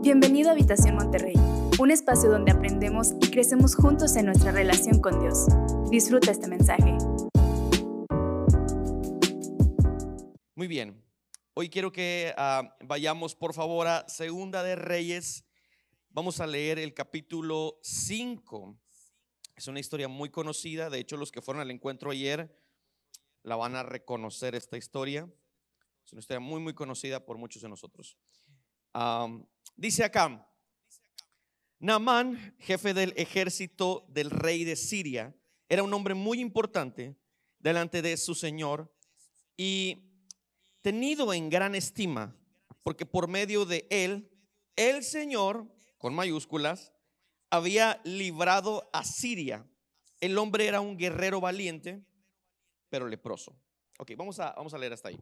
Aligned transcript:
Bienvenido 0.00 0.48
a 0.48 0.52
Habitación 0.52 0.94
Monterrey, 0.94 1.34
un 1.80 1.90
espacio 1.90 2.30
donde 2.30 2.52
aprendemos 2.52 3.14
y 3.20 3.30
crecemos 3.32 3.74
juntos 3.74 4.14
en 4.14 4.26
nuestra 4.26 4.52
relación 4.52 5.00
con 5.00 5.18
Dios. 5.18 5.46
Disfruta 5.90 6.30
este 6.30 6.46
mensaje. 6.46 6.96
Muy 10.54 10.68
bien. 10.68 11.02
Hoy 11.54 11.68
quiero 11.68 11.90
que 11.90 12.32
ah, 12.36 12.76
vayamos 12.84 13.34
por 13.34 13.54
favor 13.54 13.88
a 13.88 14.08
Segunda 14.08 14.62
de 14.62 14.76
Reyes. 14.76 15.44
Vamos 16.10 16.40
a 16.40 16.46
leer 16.46 16.78
el 16.78 16.94
capítulo 16.94 17.80
5. 17.82 18.78
Es 19.56 19.66
una 19.66 19.80
historia 19.80 20.06
muy 20.06 20.30
conocida. 20.30 20.90
De 20.90 21.00
hecho, 21.00 21.16
los 21.16 21.32
que 21.32 21.42
fueron 21.42 21.60
al 21.60 21.72
encuentro 21.72 22.12
ayer 22.12 22.56
la 23.42 23.56
van 23.56 23.74
a 23.74 23.82
reconocer 23.82 24.54
esta 24.54 24.76
historia. 24.76 25.28
Es 26.06 26.12
una 26.12 26.20
historia 26.20 26.38
muy, 26.38 26.60
muy 26.60 26.74
conocida 26.74 27.26
por 27.26 27.36
muchos 27.36 27.62
de 27.62 27.68
nosotros. 27.68 28.16
Dice 29.78 30.04
acá, 30.04 30.44
Naamán, 31.78 32.54
jefe 32.58 32.92
del 32.92 33.14
ejército 33.16 34.04
del 34.08 34.30
rey 34.30 34.64
de 34.64 34.76
Siria, 34.76 35.34
era 35.68 35.84
un 35.84 35.94
hombre 35.94 36.14
muy 36.14 36.40
importante 36.40 37.16
delante 37.60 38.02
de 38.02 38.16
su 38.16 38.34
señor 38.34 38.92
y 39.56 40.10
tenido 40.82 41.32
en 41.32 41.48
gran 41.48 41.74
estima, 41.74 42.36
porque 42.82 43.06
por 43.06 43.28
medio 43.28 43.64
de 43.64 43.86
él, 43.90 44.28
el 44.76 45.04
Señor, 45.04 45.66
con 45.98 46.14
mayúsculas, 46.14 46.92
había 47.50 48.00
librado 48.04 48.88
a 48.92 49.04
Siria. 49.04 49.66
El 50.20 50.36
hombre 50.38 50.66
era 50.66 50.80
un 50.80 50.96
guerrero 50.96 51.40
valiente, 51.40 52.02
pero 52.88 53.06
leproso. 53.06 53.56
Ok, 53.98 54.12
vamos 54.16 54.40
a, 54.40 54.52
vamos 54.52 54.74
a 54.74 54.78
leer 54.78 54.92
hasta 54.92 55.08
ahí. 55.08 55.18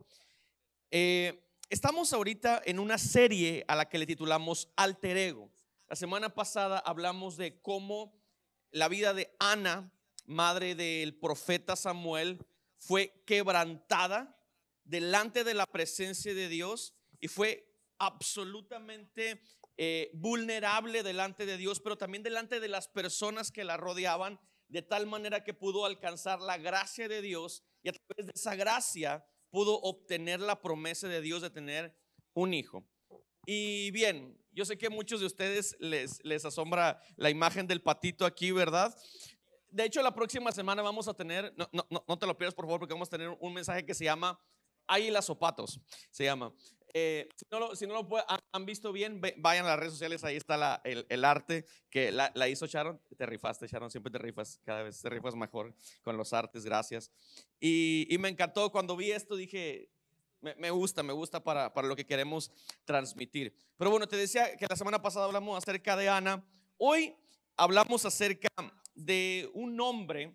Eh, 0.91 1.46
estamos 1.69 2.13
ahorita 2.13 2.63
en 2.65 2.79
una 2.79 2.99
serie 2.99 3.65
a 3.69 3.75
la 3.75 3.89
que 3.89 3.99
le 3.99 4.07
titulamos 4.07 4.69
Alter 4.77 5.17
Ego. 5.17 5.51
La 5.89 5.97
semana 5.97 6.35
pasada 6.35 6.79
hablamos 6.79 7.37
de 7.37 7.61
cómo 7.61 8.15
la 8.71 8.89
vida 8.89 9.15
de 9.15 9.35
Ana, 9.39 9.93
madre 10.27 10.75
del 10.75 11.15
profeta 11.15 11.77
Samuel, 11.77 12.45
fue 12.79 13.23
quebrantada 13.27 14.41
delante 14.85 15.45
de 15.45 15.55
la 15.55 15.67
presencia 15.67 16.35
de 16.35 16.49
Dios 16.49 16.95
y 17.21 17.29
fue 17.29 17.73
absolutamente 17.99 19.43
eh, 19.77 20.11
vulnerable 20.15 21.03
delante 21.03 21.47
de 21.47 21.57
Dios, 21.57 21.81
pero 21.81 21.97
también 21.97 22.23
delante 22.23 22.61
de 22.61 22.69
las 22.69 22.89
personas 22.89 23.51
que 23.51 23.65
la 23.65 23.77
rodeaban, 23.77 24.39
de 24.69 24.83
tal 24.83 25.07
manera 25.07 25.45
que 25.45 25.55
pudo 25.55 25.85
alcanzar 25.85 26.41
la 26.41 26.59
gracia 26.59 27.09
de 27.09 27.23
Dios 27.23 27.63
y 27.83 27.89
a 27.89 27.93
través 27.93 28.27
de 28.27 28.33
esa 28.35 28.55
gracia 28.55 29.25
pudo 29.51 29.81
obtener 29.81 30.41
la 30.41 30.61
promesa 30.61 31.09
de 31.09 31.21
Dios 31.21 31.43
de 31.43 31.51
tener 31.51 31.97
un 32.35 32.55
hijo. 32.55 32.85
Y 33.47 33.91
bien, 33.93 34.37
yo 34.53 34.65
sé 34.65 34.77
que 34.77 34.91
muchos 34.91 35.21
de 35.21 35.27
ustedes 35.27 35.77
les, 35.79 36.25
les 36.25 36.45
asombra 36.45 37.01
la 37.17 37.31
imagen 37.31 37.67
del 37.67 37.83
patito 37.83 38.27
aquí, 38.27 38.51
¿verdad? 38.51 38.97
De 39.71 39.85
hecho, 39.85 40.03
la 40.03 40.15
próxima 40.15 40.51
semana 40.53 40.83
vamos 40.83 41.07
a 41.09 41.15
tener, 41.15 41.55
no, 41.57 41.69
no, 41.73 42.05
no 42.09 42.19
te 42.19 42.27
lo 42.27 42.37
pierdas 42.37 42.55
por 42.55 42.65
favor, 42.65 42.81
porque 42.81 42.95
vamos 42.95 43.09
a 43.09 43.11
tener 43.11 43.37
un 43.41 43.53
mensaje 43.53 43.85
que 43.85 43.95
se 43.95 44.05
llama 44.05 44.41
Águilas 44.87 45.29
o 45.31 45.39
se 46.11 46.25
llama. 46.25 46.53
Eh, 46.99 47.29
si 47.37 47.45
no 47.51 47.61
lo, 47.61 47.77
si 47.77 47.87
no 47.87 47.93
lo 47.93 48.09
han, 48.53 48.65
visto 48.65 48.91
bien, 48.91 49.21
vayan 49.37 49.67
a 49.67 49.69
las 49.69 49.79
redes 49.79 49.93
sociales, 49.93 50.25
ahí 50.25 50.37
está 50.37 50.81
el, 50.83 51.25
arte 51.27 51.67
que 51.91 52.11
la, 52.11 52.49
hizo 52.49 52.65
Sharon. 52.65 52.99
Te 53.19 53.27
rifaste, 53.27 53.67
Sharon, 53.67 53.91
siempre 53.91 54.11
te 54.11 54.17
rifas, 54.17 54.63
cada 54.65 54.83
vez 54.83 55.03
te 55.03 55.11
rifas 55.11 55.35
mejor 55.35 55.75
con 56.01 56.17
los 56.17 56.33
artes, 56.33 56.65
gracias. 56.65 57.13
Y, 57.61 58.17
me 58.19 58.31
encantó 58.31 58.73
cuando 58.73 58.97
vi 58.97 59.11
esto, 59.13 59.37
dije, 59.37 59.91
me, 60.41 60.71
gusta, 60.71 61.03
me 61.03 61.13
gusta 61.13 61.45
para, 61.45 61.75
para, 61.75 61.87
lo 61.87 61.95
que 61.97 62.07
queremos 62.07 62.51
transmitir. 62.87 63.55
Pero 63.77 63.91
bueno, 63.91 64.09
te 64.09 64.17
decía 64.17 64.57
que 64.57 64.65
la 64.67 64.77
semana 64.77 65.03
pasada 65.03 65.27
hablamos 65.27 65.59
acerca 65.59 65.97
de 65.97 66.09
Ana. 66.09 66.49
Hoy 66.79 67.15
hablamos 67.59 68.07
acerca 68.07 68.49
de 68.95 69.51
un 69.53 69.79
hombre 69.83 70.35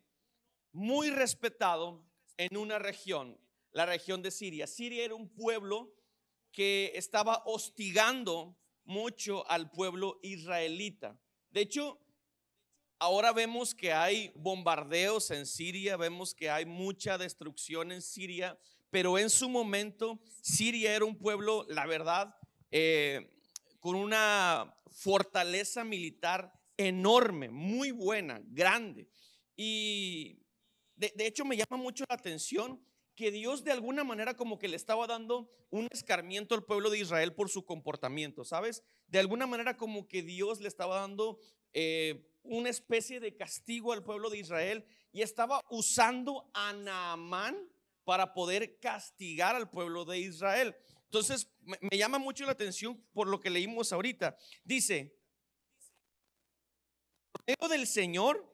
muy 0.74 1.10
respetado 1.10 2.06
en 2.38 2.56
una 2.56 2.78
región, 2.78 3.40
la 3.72 3.88
región 3.88 4.22
de 4.22 4.30
Siria. 4.30 4.68
Siria 4.68 5.06
era 5.06 5.16
un 5.16 5.28
pueblo 5.28 5.96
que 6.52 6.92
estaba 6.96 7.44
hostigando 7.46 8.58
mucho 8.84 9.50
al 9.50 9.72
pueblo 9.72 10.20
israelita. 10.22 11.18
De 11.50 11.62
hecho, 11.62 12.00
ahora 13.00 13.32
vemos 13.32 13.74
que 13.74 13.94
hay 13.94 14.32
bombardeos 14.36 15.32
en 15.32 15.46
Siria, 15.46 15.98
vemos 15.98 16.34
que 16.34 16.50
hay 16.50 16.66
mucha 16.66 17.18
destrucción 17.18 17.92
en 17.92 18.02
Siria, 18.02 18.60
pero 18.90 19.18
en 19.18 19.30
su 19.30 19.50
momento 19.50 20.20
Siria 20.42 20.96
era 20.96 21.06
un 21.06 21.18
pueblo, 21.18 21.66
la 21.70 21.86
verdad, 21.86 22.36
eh, 22.70 23.32
con 23.80 23.96
una 23.96 24.76
fortaleza 24.90 25.84
militar 25.84 26.54
enorme, 26.76 27.50
muy 27.50 27.92
buena, 27.92 28.42
grande. 28.46 29.08
Y 29.56 30.40
de, 30.96 31.14
de 31.16 31.28
hecho 31.28 31.46
me 31.46 31.56
llama 31.56 31.78
mucho 31.78 32.04
la 32.10 32.16
atención 32.16 32.80
que 33.22 33.30
Dios 33.30 33.64
de 33.64 33.72
alguna 33.72 34.04
manera 34.04 34.34
como 34.34 34.58
que 34.58 34.68
le 34.68 34.76
estaba 34.76 35.06
dando 35.06 35.48
un 35.70 35.88
escarmiento 35.92 36.56
al 36.56 36.64
pueblo 36.64 36.90
de 36.90 36.98
Israel 36.98 37.36
por 37.36 37.52
su 37.52 37.64
comportamiento, 37.66 38.44
¿sabes? 38.44 38.84
De 39.06 39.20
alguna 39.20 39.46
manera 39.46 39.78
como 39.78 40.08
que 40.08 40.24
Dios 40.24 40.60
le 40.60 40.68
estaba 40.68 41.02
dando 41.02 41.38
eh, 41.72 42.28
una 42.42 42.72
especie 42.72 43.20
de 43.20 43.36
castigo 43.36 43.94
al 43.94 44.04
pueblo 44.04 44.32
de 44.32 44.40
Israel 44.40 44.88
y 45.12 45.22
estaba 45.22 45.62
usando 45.70 46.50
a 46.56 46.74
Naamán 46.74 47.70
para 48.06 48.34
poder 48.34 48.80
castigar 48.80 49.56
al 49.56 49.70
pueblo 49.70 50.04
de 50.04 50.18
Israel. 50.18 50.76
Entonces, 51.04 51.48
me, 51.60 51.96
llama 51.96 52.18
mucho 52.18 52.44
la 52.46 52.54
atención 52.54 53.06
por 53.14 53.28
lo 53.28 53.40
que 53.40 53.52
leímos 53.52 53.94
ahorita. 53.94 54.36
Dice, 54.64 55.16
por 57.32 57.44
medio 57.46 57.70
del 57.70 57.86
Señor 57.86 58.52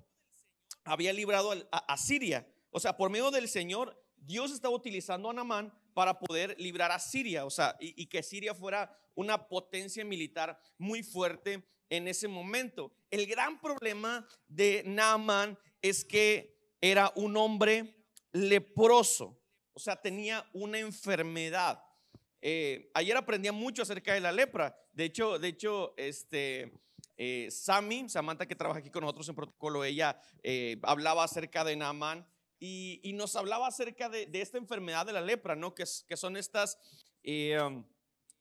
había 0.84 1.14
librado 1.14 1.54
a, 1.72 1.78
a 1.78 1.98
Siria. 1.98 2.46
O 2.70 2.82
sea, 2.82 2.98
por 2.98 3.10
medio 3.10 3.32
del 3.32 3.48
Señor 3.48 3.98
Dios 4.28 4.52
estaba 4.52 4.76
utilizando 4.76 5.30
a 5.30 5.34
Namán 5.34 5.74
para 5.94 6.20
poder 6.20 6.60
librar 6.60 6.92
a 6.92 7.00
Siria, 7.00 7.46
o 7.46 7.50
sea, 7.50 7.78
y, 7.80 8.06
que 8.08 8.22
Siria 8.22 8.54
fuera 8.54 8.94
una 9.16 9.48
potencia 9.48 10.04
militar 10.04 10.60
muy 10.78 11.02
fuerte 11.02 11.64
en 11.90 12.10
ese 12.10 12.28
momento. 12.28 12.92
El 13.10 13.26
gran 13.26 13.60
problema 13.62 14.28
de 14.50 14.84
Naamán 14.86 15.58
es 15.82 16.04
que 16.04 16.60
era 16.82 17.12
un 17.16 17.38
hombre 17.38 17.96
leproso, 18.34 19.42
o 19.72 19.80
sea, 19.80 19.96
tenía 19.96 20.46
una 20.52 20.78
enfermedad. 20.78 21.82
Eh, 22.42 22.92
ayer 22.94 23.16
aprendía 23.16 23.54
mucho 23.54 23.82
acerca 23.82 24.14
de 24.14 24.20
la 24.20 24.34
lepra. 24.34 24.78
De 24.92 25.06
hecho, 25.06 25.40
de 25.40 25.48
hecho, 25.48 25.94
este, 25.96 26.74
eh, 27.16 27.48
Sami, 27.50 28.10
Samantha 28.10 28.46
que 28.46 28.56
trabaja 28.56 28.80
aquí 28.80 28.90
con 28.90 29.02
nosotros 29.02 29.30
en 29.30 29.36
protocolo, 29.36 29.86
ella 29.86 30.20
eh, 30.44 30.78
hablaba 30.84 31.24
acerca 31.24 31.64
de 31.64 31.78
Naamán 31.78 32.28
y, 32.60 33.12
nos 33.14 33.36
hablaba 33.36 33.68
acerca 33.68 34.10
de, 34.10 34.30
esta 34.34 34.58
enfermedad 34.58 35.06
de 35.06 35.14
la 35.14 35.22
lepra, 35.22 35.56
¿no? 35.56 35.76
Que, 35.76 35.84
que 36.08 36.18
son 36.18 36.38
estas 36.38 36.78
eh, 37.24 37.60
um, 37.62 37.86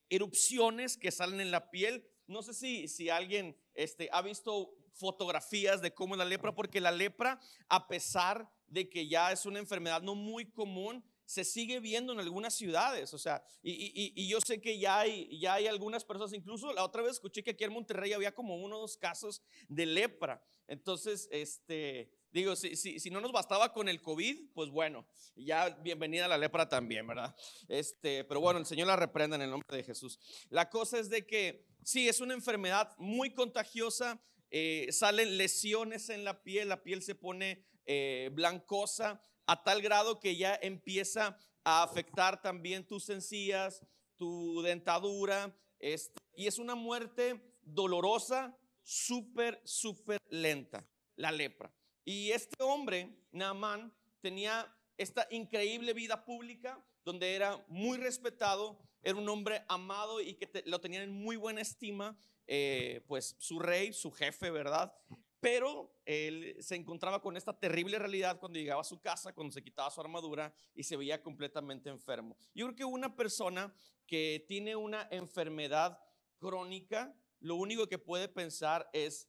erupciones 0.08 0.96
que 0.96 1.10
salen 1.10 1.40
en 1.40 1.50
la 1.50 1.70
piel. 1.70 2.08
No 2.26 2.42
sé 2.42 2.54
si, 2.54 2.88
si 2.88 3.10
alguien 3.10 3.56
este, 3.74 4.08
ha 4.12 4.22
visto 4.22 4.74
fotografías 4.92 5.82
de 5.82 5.92
cómo 5.92 6.14
es 6.14 6.18
la 6.18 6.24
lepra, 6.24 6.54
porque 6.54 6.80
la 6.80 6.90
lepra, 6.90 7.40
a 7.68 7.86
pesar 7.88 8.50
de 8.66 8.88
que 8.88 9.06
ya 9.08 9.32
es 9.32 9.46
una 9.46 9.58
enfermedad 9.58 10.02
no 10.02 10.14
muy 10.14 10.46
común, 10.46 11.04
se 11.26 11.44
sigue 11.44 11.80
viendo 11.80 12.12
en 12.12 12.20
algunas 12.20 12.54
ciudades, 12.54 13.12
o 13.12 13.18
sea, 13.18 13.42
y, 13.62 13.72
y, 13.72 14.12
y, 14.14 14.28
yo 14.28 14.38
sé 14.40 14.60
que 14.60 14.78
ya 14.78 15.00
hay, 15.00 15.38
ya 15.38 15.54
hay 15.54 15.66
algunas 15.66 16.04
personas, 16.04 16.32
incluso 16.32 16.72
la 16.72 16.84
otra 16.84 17.02
vez 17.02 17.12
escuché 17.12 17.42
que 17.42 17.50
aquí 17.50 17.64
en 17.64 17.72
Monterrey 17.72 18.12
había 18.12 18.34
como 18.34 18.56
unos 18.56 18.96
casos 18.96 19.42
de 19.68 19.86
lepra, 19.86 20.42
entonces, 20.68 21.28
este, 21.30 22.10
Digo, 22.36 22.54
si, 22.54 22.76
si, 22.76 23.00
si, 23.00 23.08
no 23.08 23.22
nos 23.22 23.32
bastaba 23.32 23.72
con 23.72 23.88
el 23.88 24.02
COVID, 24.02 24.50
pues 24.52 24.68
bueno, 24.68 25.06
ya 25.36 25.70
bienvenida 25.70 26.26
a 26.26 26.28
la 26.28 26.36
lepra 26.36 26.68
también, 26.68 27.06
¿verdad? 27.06 27.34
Este, 27.66 28.24
pero 28.24 28.40
bueno, 28.40 28.58
el 28.58 28.66
Señor 28.66 28.88
la 28.88 28.96
reprenda 28.96 29.36
en 29.36 29.42
el 29.42 29.48
nombre 29.48 29.74
de 29.74 29.82
Jesús. 29.82 30.20
La 30.50 30.68
cosa 30.68 30.98
es 30.98 31.08
de 31.08 31.26
que 31.26 31.64
sí, 31.82 32.10
es 32.10 32.20
una 32.20 32.34
enfermedad 32.34 32.94
muy 32.98 33.32
contagiosa, 33.32 34.20
eh, 34.50 34.86
salen 34.90 35.38
lesiones 35.38 36.10
en 36.10 36.24
la 36.24 36.42
piel, 36.42 36.68
la 36.68 36.82
piel 36.82 37.02
se 37.02 37.14
pone 37.14 37.64
eh, 37.86 38.28
blancosa 38.34 39.22
a 39.46 39.62
tal 39.62 39.80
grado 39.80 40.20
que 40.20 40.36
ya 40.36 40.58
empieza 40.60 41.38
a 41.64 41.82
afectar 41.82 42.40
también 42.42 42.86
tus 42.86 43.08
encías, 43.08 43.82
tu 44.16 44.62
dentadura, 44.62 45.56
este, 45.78 46.20
y 46.34 46.46
es 46.46 46.58
una 46.58 46.74
muerte 46.74 47.40
dolorosa, 47.62 48.56
súper, 48.82 49.60
súper 49.64 50.20
lenta, 50.28 50.86
la 51.16 51.32
lepra. 51.32 51.72
Y 52.04 52.30
este 52.30 52.62
hombre, 52.62 53.16
Naamán, 53.32 53.92
tenía 54.20 54.72
esta 54.96 55.26
increíble 55.30 55.92
vida 55.92 56.24
pública 56.24 56.84
donde 57.04 57.34
era 57.34 57.64
muy 57.68 57.98
respetado, 57.98 58.78
era 59.02 59.16
un 59.16 59.28
hombre 59.28 59.64
amado 59.68 60.20
y 60.20 60.34
que 60.34 60.62
lo 60.66 60.80
tenían 60.80 61.02
en 61.02 61.12
muy 61.12 61.36
buena 61.36 61.60
estima, 61.60 62.18
eh, 62.46 63.04
pues 63.06 63.36
su 63.38 63.58
rey, 63.58 63.92
su 63.92 64.10
jefe, 64.10 64.50
¿verdad? 64.50 64.92
Pero 65.40 65.94
él 66.04 66.56
se 66.60 66.76
encontraba 66.76 67.20
con 67.20 67.36
esta 67.36 67.58
terrible 67.58 67.98
realidad 67.98 68.38
cuando 68.38 68.58
llegaba 68.58 68.80
a 68.80 68.84
su 68.84 69.00
casa, 69.00 69.32
cuando 69.34 69.52
se 69.52 69.62
quitaba 69.62 69.90
su 69.90 70.00
armadura 70.00 70.52
y 70.74 70.82
se 70.82 70.96
veía 70.96 71.22
completamente 71.22 71.90
enfermo. 71.90 72.36
Yo 72.54 72.66
creo 72.66 72.76
que 72.76 72.84
una 72.84 73.14
persona 73.14 73.74
que 74.06 74.44
tiene 74.48 74.76
una 74.76 75.06
enfermedad 75.10 75.98
crónica 76.38 77.14
lo 77.40 77.56
único 77.56 77.86
que 77.86 77.98
puede 77.98 78.28
pensar 78.28 78.88
es, 78.92 79.28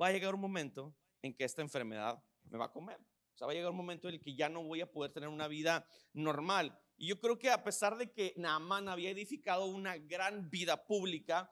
va 0.00 0.08
a 0.08 0.12
llegar 0.12 0.34
un 0.34 0.40
momento 0.40 0.94
en 1.20 1.34
que 1.34 1.44
esta 1.44 1.62
enfermedad 1.62 2.22
me 2.44 2.58
va 2.58 2.66
a 2.66 2.72
comer. 2.72 2.98
O 3.34 3.36
sea, 3.36 3.46
va 3.46 3.52
a 3.52 3.54
llegar 3.54 3.70
un 3.70 3.76
momento 3.76 4.08
en 4.08 4.14
el 4.14 4.20
que 4.20 4.34
ya 4.34 4.48
no 4.48 4.62
voy 4.62 4.80
a 4.80 4.90
poder 4.90 5.12
tener 5.12 5.28
una 5.28 5.48
vida 5.48 5.86
normal. 6.12 6.78
Y 6.96 7.06
yo 7.08 7.20
creo 7.20 7.38
que 7.38 7.50
a 7.50 7.62
pesar 7.64 7.96
de 7.96 8.10
que 8.10 8.34
Naaman 8.36 8.88
había 8.88 9.10
edificado 9.10 9.66
una 9.66 9.96
gran 9.96 10.50
vida 10.50 10.84
pública, 10.84 11.50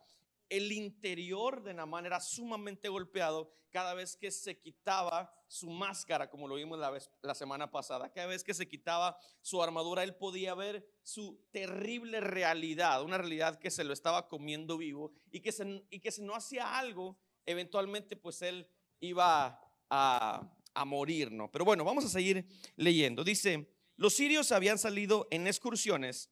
el 0.50 0.73
interior 0.73 1.62
de 1.62 1.73
Naamán 1.73 2.06
era 2.06 2.20
sumamente 2.20 2.88
golpeado 2.88 3.50
cada 3.70 3.94
vez 3.94 4.17
que 4.17 4.32
se 4.32 4.58
quitaba 4.58 5.32
su 5.47 5.70
máscara, 5.70 6.29
como 6.29 6.49
lo 6.49 6.56
vimos 6.56 6.79
la, 6.79 7.35
semana 7.35 7.70
pasada. 7.70 8.12
Cada 8.12 8.26
vez 8.26 8.43
que 8.43 8.52
se 8.52 8.69
quitaba 8.69 9.17
su 9.41 9.62
armadura, 9.62 10.02
él 10.02 10.17
podía 10.17 10.55
ver 10.55 10.85
su 11.02 11.41
terrible 11.52 12.20
realidad, 12.20 13.02
una 13.02 13.19
realidad 13.19 13.58
que 13.58 13.70
se 13.70 13.85
lo 13.85 13.93
estaba 13.93 14.29
comiendo 14.29 14.76
vivo 14.76 15.12
y 15.31 15.41
que, 15.41 15.52
que 16.02 16.11
si 16.11 16.23
no 16.23 16.35
hacía 16.35 16.79
algo, 16.79 17.17
eventualmente 17.47 18.17
pues 18.17 18.43
él 18.43 18.69
iba 18.99 19.61
a, 19.88 20.56
a 20.75 20.85
morir, 20.85 21.31
¿no? 21.31 21.50
Pero 21.50 21.64
bueno, 21.64 21.85
vamos 21.85 22.05
a 22.05 22.08
seguir 22.08 22.44
leyendo. 22.75 23.23
Dice, 23.23 23.73
los 23.97 24.14
sirios 24.14 24.50
habían 24.50 24.79
salido 24.79 25.29
en 25.31 25.47
excursiones 25.47 26.31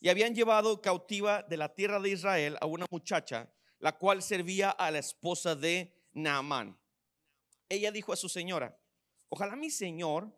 y 0.00 0.08
habían 0.08 0.34
llevado 0.34 0.80
cautiva 0.80 1.42
de 1.42 1.56
la 1.56 1.74
tierra 1.74 2.00
de 2.00 2.10
Israel 2.10 2.56
a 2.60 2.66
una 2.66 2.86
muchacha 2.90 3.52
la 3.80 3.98
cual 3.98 4.22
servía 4.22 4.70
a 4.70 4.90
la 4.90 4.98
esposa 4.98 5.56
de 5.56 5.92
Naamán. 6.12 6.78
Ella 7.68 7.90
dijo 7.90 8.12
a 8.12 8.16
su 8.16 8.28
señora, 8.28 8.78
ojalá 9.28 9.56
mi 9.56 9.70
señor 9.70 10.32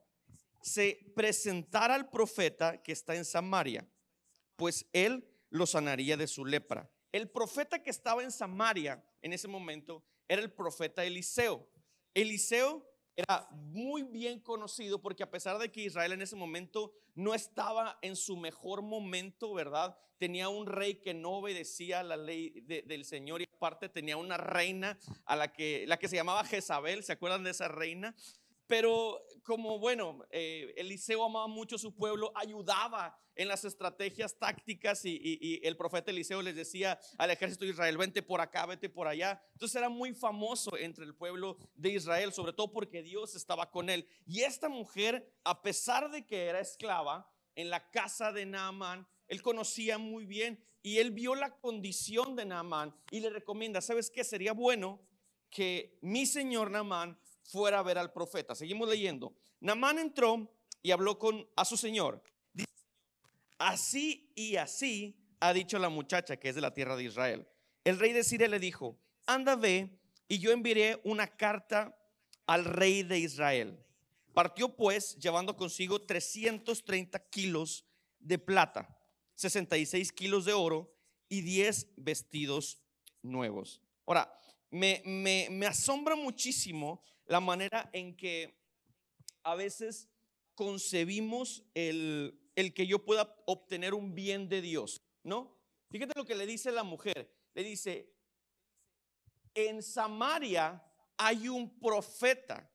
se 0.63 1.13
presentara 1.15 1.95
al 1.95 2.09
profeta 2.09 2.83
que 2.83 2.93
está 2.93 3.17
en 3.17 3.25
Samaria, 3.25 3.87
pues 4.57 4.87
él 4.93 5.29
lo 5.51 5.67
sanaría 5.67 6.17
de 6.17 6.29
su 6.29 6.45
lepra. 6.45 6.91
El 7.11 7.29
profeta 7.29 7.83
que 7.83 7.91
estaba 7.91 8.23
en 8.23 8.31
Samaria 8.31 9.05
en 9.21 9.33
ese 9.33 9.49
momento 9.49 10.05
era 10.29 10.41
el 10.41 10.53
profeta 10.53 11.05
Eliseo. 11.05 11.69
Eliseo 12.15 12.89
era 13.17 13.47
muy 13.51 14.03
bien 14.03 14.41
conocido 14.41 15.01
porque 15.01 15.23
a 15.23 15.31
pesar 15.31 15.59
de 15.59 15.71
que 15.71 15.83
Israel 15.83 16.13
en 16.13 16.23
ese 16.23 16.37
momento 16.37 16.93
no 17.15 17.35
estaba 17.35 17.99
en 18.03 18.17
su 18.17 18.37
mejor 18.37 18.83
momento, 18.83 19.53
¿verdad? 19.53 19.97
Tenía 20.19 20.49
un 20.49 20.67
rey 20.67 20.97
que 20.97 21.15
no 21.15 21.31
obedecía 21.33 22.03
la 22.03 22.17
ley 22.17 22.61
del 22.61 23.05
Señor 23.05 23.43
y 23.43 23.49
aparte 23.53 23.89
tenía 23.89 24.17
una 24.17 24.37
reina 24.37 24.99
a 25.25 25.37
la 25.37 25.53
que, 25.53 25.85
la 25.87 25.99
que 25.99 26.09
se 26.09 26.17
llamaba 26.17 26.45
Jezabel, 26.45 27.03
¿se 27.03 27.13
acuerdan 27.13 27.45
de 27.45 27.51
esa 27.51 27.69
reina? 27.69 28.15
Pero 28.73 29.23
como 29.43 29.79
bueno, 29.79 30.25
eh, 30.31 30.73
Eliseo 30.79 31.23
amaba 31.23 31.47
mucho 31.47 31.77
su 31.77 31.95
pueblo, 31.95 32.33
ayudaba 32.35 33.15
en 33.35 33.47
las 33.47 33.67
estrategias 33.67 34.39
tácticas 34.39 35.05
y, 35.05 35.61
el 35.63 35.77
profeta 35.77 36.11
Eliseo 36.11 36.41
les 36.41 36.57
decía 36.57 36.99
al 37.19 37.31
ejército 37.31 37.67
de 37.67 37.73
Israel, 37.73 37.99
vente 37.99 38.23
por 38.23 38.41
acá, 38.41 38.65
vete 38.65 38.89
por 38.89 39.09
allá. 39.09 39.43
Entonces 39.53 39.77
era 39.77 39.91
muy 39.91 40.15
famoso 40.15 40.75
entre 40.79 41.05
el 41.05 41.15
pueblo 41.15 41.59
de 41.75 41.91
Israel, 41.91 42.33
sobre 42.33 42.55
todo 42.55 42.73
porque 42.73 43.03
Dios 43.03 43.35
estaba 43.35 43.71
con 43.71 43.91
él. 43.91 44.09
Y 44.25 44.41
esta 44.41 44.71
mujer, 44.71 45.31
a 45.45 45.61
pesar 45.61 46.11
de 46.11 46.25
que 46.25 46.47
era 46.47 46.61
esclava 46.61 47.31
en 47.55 47.69
la 47.69 47.91
casa 47.91 48.33
de 48.33 48.47
Naamán, 48.47 49.07
él 49.29 49.43
conocía 49.43 49.99
muy 49.99 50.25
bien 50.25 50.65
y 50.81 50.97
él 50.97 51.11
vio 51.11 51.35
la 51.35 51.59
condición 51.59 52.37
de 52.37 52.47
Naamán 52.47 52.97
y 53.11 53.21
le 53.21 53.29
recomienda, 53.29 53.83
¿sabes 53.83 54.11
qué? 54.11 54.25
Sería 54.25 54.55
bueno 54.55 55.07
que 55.51 55.99
mi 56.01 56.25
señor 56.25 56.71
Naamán 56.71 57.19
fuera 57.43 57.79
a 57.79 57.83
ver 57.83 57.99
al 57.99 58.13
profeta. 58.13 58.55
Seguimos 58.55 58.89
leyendo. 58.89 59.35
Naamán 59.61 59.99
entró 59.99 60.51
y 60.83 60.91
habló 60.91 61.19
con 61.19 61.49
a 61.57 61.65
su 61.65 61.77
señor. 61.77 62.23
Así 63.59 64.33
y 64.35 64.57
así 64.57 65.17
ha 65.41 65.53
dicho 65.53 65.79
la 65.79 65.89
muchacha 65.89 66.37
que 66.37 66.49
es 66.49 66.55
de 66.55 66.61
la 66.61 66.75
tierra 66.75 66.97
de 66.97 67.05
Israel. 67.05 67.47
El 67.85 67.99
rey 67.99 68.13
de 68.13 68.25
Siria 68.25 68.49
le 68.49 68.59
dijo, 68.59 68.99
anda 69.27 69.57
ve 69.57 69.99
y 70.29 70.39
yo 70.39 70.51
enviaré 70.51 71.01
una 71.05 71.27
carta 71.27 71.97
al 72.47 72.65
rey 72.65 73.03
de 73.03 73.19
Israel. 73.19 73.79
Partió 74.35 74.75
pues 74.75 75.17
llevando 75.17 75.57
consigo 75.57 76.01
330 76.01 77.19
kilos 77.29 77.85
de 78.19 78.39
plata, 78.39 78.99
66 79.35 80.13
kilos 80.13 80.45
de 80.45 80.55
oro 80.55 80.93
y 81.29 81.43
10 81.43 81.89
vestidos 81.97 82.81
nuevos. 83.21 83.81
Ahora, 84.07 84.33
me 84.71 85.67
asombra 85.67 86.17
muchísimo 86.17 87.03
la 87.27 87.41
manera 87.41 87.91
en 87.93 88.17
que 88.17 88.59
a 89.43 89.55
veces 89.55 90.09
concebimos 90.55 91.65
el, 91.75 92.41
el 92.55 92.75
que 92.75 92.87
yo 92.87 93.05
pueda 93.05 93.37
obtener 93.47 93.95
un 93.95 94.15
bien 94.15 94.49
de 94.49 94.61
Dios, 94.61 95.03
¿no? 95.23 95.57
Fíjate 95.91 96.13
lo 96.17 96.25
que 96.25 96.35
le 96.35 96.47
dice 96.47 96.73
la 96.73 96.85
mujer. 96.85 97.31
Le 97.55 97.63
dice, 97.63 98.13
en 99.55 99.83
Samaria 99.83 100.83
hay 101.17 101.49
un 101.49 101.79
profeta. 101.79 102.71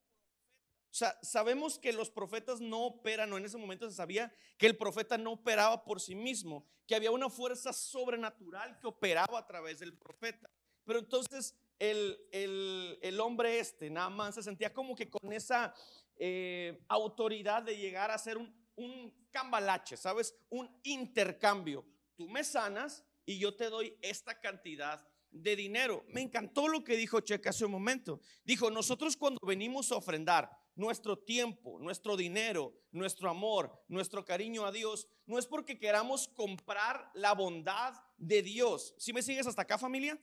O 0.89 0.93
sea, 0.97 1.17
sabemos 1.21 1.77
que 1.77 1.93
los 1.93 2.09
profetas 2.09 2.61
no 2.61 2.85
operan, 2.85 3.31
o 3.33 3.37
en 3.37 3.45
ese 3.45 3.57
momento 3.57 3.89
se 3.89 3.95
sabía 3.95 4.33
que 4.57 4.67
el 4.67 4.77
profeta 4.77 5.17
no 5.17 5.33
operaba 5.33 5.83
por 5.83 5.99
sí 5.99 6.15
mismo, 6.15 6.65
que 6.87 6.95
había 6.95 7.11
una 7.11 7.29
fuerza 7.29 7.73
sobrenatural 7.73 8.79
que 8.79 8.87
operaba 8.87 9.39
a 9.39 9.45
través 9.45 9.79
del 9.79 9.93
profeta. 9.93 10.49
Pero 10.85 10.99
entonces 10.99 11.55
el, 11.79 12.97
el, 13.01 13.19
hombre 13.19 13.59
este, 13.59 13.89
más 13.89 14.35
se 14.35 14.43
sentía 14.43 14.73
como 14.73 14.95
que 14.95 15.09
con 15.09 15.31
esa 15.31 15.73
eh, 16.17 16.83
autoridad 16.87 17.63
de 17.63 17.77
llegar 17.77 18.11
a 18.11 18.17
ser 18.17 18.37
un, 18.37 18.53
un 18.75 19.13
cambalache, 19.31 19.97
¿sabes? 19.97 20.35
Un 20.49 20.69
intercambio. 20.83 21.85
Tú 22.15 22.27
me 22.27 22.43
sanas 22.43 23.05
y 23.25 23.37
yo 23.37 23.55
te 23.55 23.69
doy 23.69 23.95
esta 24.01 24.39
cantidad 24.39 25.05
de 25.31 25.55
dinero. 25.55 26.03
Me 26.07 26.21
encantó 26.21 26.67
lo 26.67 26.83
que 26.83 26.95
dijo 26.95 27.19
Checa 27.19 27.49
hace 27.49 27.65
un 27.65 27.71
momento. 27.71 28.21
Dijo, 28.43 28.71
nosotros 28.71 29.17
cuando 29.17 29.39
venimos 29.45 29.91
a 29.91 29.97
ofrendar 29.97 30.49
nuestro 30.75 31.17
tiempo, 31.17 31.79
nuestro 31.79 32.15
dinero, 32.15 32.73
nuestro 32.91 33.29
amor, 33.29 33.83
nuestro 33.87 34.23
cariño 34.23 34.65
a 34.65 34.71
Dios, 34.71 35.07
no 35.25 35.37
es 35.37 35.47
porque 35.47 35.79
queramos 35.79 36.27
comprar 36.29 37.09
la 37.13 37.33
bondad 37.33 37.93
de 38.17 38.41
Dios. 38.43 38.93
¿Si 38.97 39.11
me 39.11 39.23
sigues 39.23 39.47
hasta 39.47 39.63
acá 39.63 39.77
familia? 39.77 40.19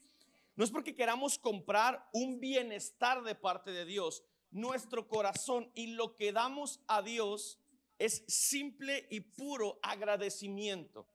No 0.55 0.63
es 0.63 0.71
porque 0.71 0.95
queramos 0.95 1.37
comprar 1.37 2.07
un 2.13 2.39
bienestar 2.39 3.23
de 3.23 3.35
parte 3.35 3.71
de 3.71 3.85
Dios. 3.85 4.23
Nuestro 4.51 5.07
corazón 5.07 5.69
y 5.73 5.87
lo 5.87 6.15
que 6.15 6.31
damos 6.31 6.79
a 6.87 7.01
Dios 7.01 7.59
es 7.97 8.23
simple 8.27 9.07
y 9.09 9.19
puro 9.19 9.79
agradecimiento. 9.81 11.09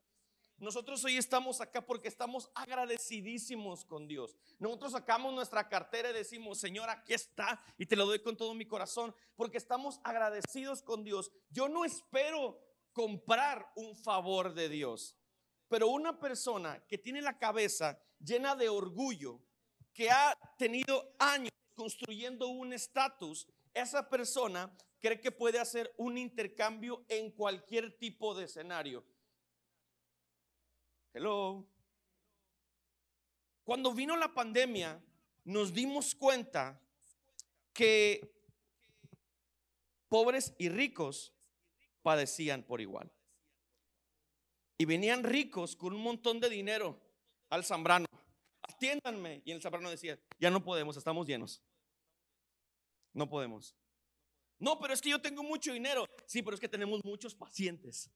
Nosotros 0.58 1.02
hoy 1.06 1.16
estamos 1.16 1.62
acá 1.62 1.86
porque 1.86 2.08
estamos 2.08 2.50
agradecidísimos 2.54 3.82
con 3.86 4.06
Dios. 4.06 4.36
Nosotros 4.58 4.92
sacamos 4.92 5.32
nuestra 5.32 5.66
cartera 5.70 6.10
y 6.10 6.12
decimos, 6.12 6.58
Señor, 6.58 6.90
aquí 6.90 7.14
está 7.14 7.64
y 7.78 7.86
te 7.86 7.96
lo 7.96 8.04
doy 8.04 8.20
con 8.20 8.36
todo 8.36 8.52
mi 8.52 8.66
corazón 8.66 9.14
porque 9.36 9.56
estamos 9.56 10.00
agradecidos 10.04 10.82
con 10.82 11.02
Dios. 11.02 11.32
Yo 11.48 11.70
no 11.70 11.86
espero 11.86 12.60
comprar 12.92 13.72
un 13.74 13.96
favor 13.96 14.52
de 14.52 14.68
Dios, 14.68 15.16
pero 15.66 15.88
una 15.88 16.20
persona 16.20 16.84
que 16.86 16.98
tiene 16.98 17.22
la 17.22 17.38
cabeza 17.38 17.98
llena 18.20 18.54
de 18.54 18.68
orgullo, 18.68 19.40
que 19.92 20.10
ha 20.10 20.36
tenido 20.56 21.14
años 21.18 21.50
construyendo 21.74 22.48
un 22.48 22.72
estatus, 22.72 23.48
esa 23.74 24.08
persona 24.08 24.70
cree 25.00 25.20
que 25.20 25.32
puede 25.32 25.58
hacer 25.58 25.92
un 25.96 26.18
intercambio 26.18 27.04
en 27.08 27.30
cualquier 27.30 27.98
tipo 27.98 28.34
de 28.34 28.44
escenario. 28.44 29.04
Hello. 31.12 31.66
Cuando 33.64 33.92
vino 33.94 34.16
la 34.16 34.32
pandemia, 34.32 35.02
nos 35.44 35.72
dimos 35.72 36.14
cuenta 36.14 36.80
que 37.72 38.32
pobres 40.08 40.54
y 40.58 40.68
ricos 40.68 41.32
padecían 42.02 42.62
por 42.62 42.80
igual. 42.80 43.10
Y 44.76 44.84
venían 44.84 45.24
ricos 45.24 45.76
con 45.76 45.94
un 45.94 46.02
montón 46.02 46.40
de 46.40 46.50
dinero 46.50 47.00
al 47.50 47.64
Zambrano. 47.64 48.06
Atiéndanme. 48.62 49.42
Y 49.44 49.52
el 49.52 49.60
Zambrano 49.60 49.90
decía, 49.90 50.18
ya 50.38 50.50
no 50.50 50.64
podemos, 50.64 50.96
estamos 50.96 51.26
llenos. 51.26 51.62
No 53.12 53.28
podemos. 53.28 53.76
No, 54.58 54.78
pero 54.78 54.94
es 54.94 55.00
que 55.00 55.10
yo 55.10 55.20
tengo 55.20 55.42
mucho 55.42 55.72
dinero. 55.72 56.06
Sí, 56.26 56.42
pero 56.42 56.54
es 56.54 56.60
que 56.60 56.68
tenemos 56.68 57.04
muchos 57.04 57.34
pacientes. 57.34 58.10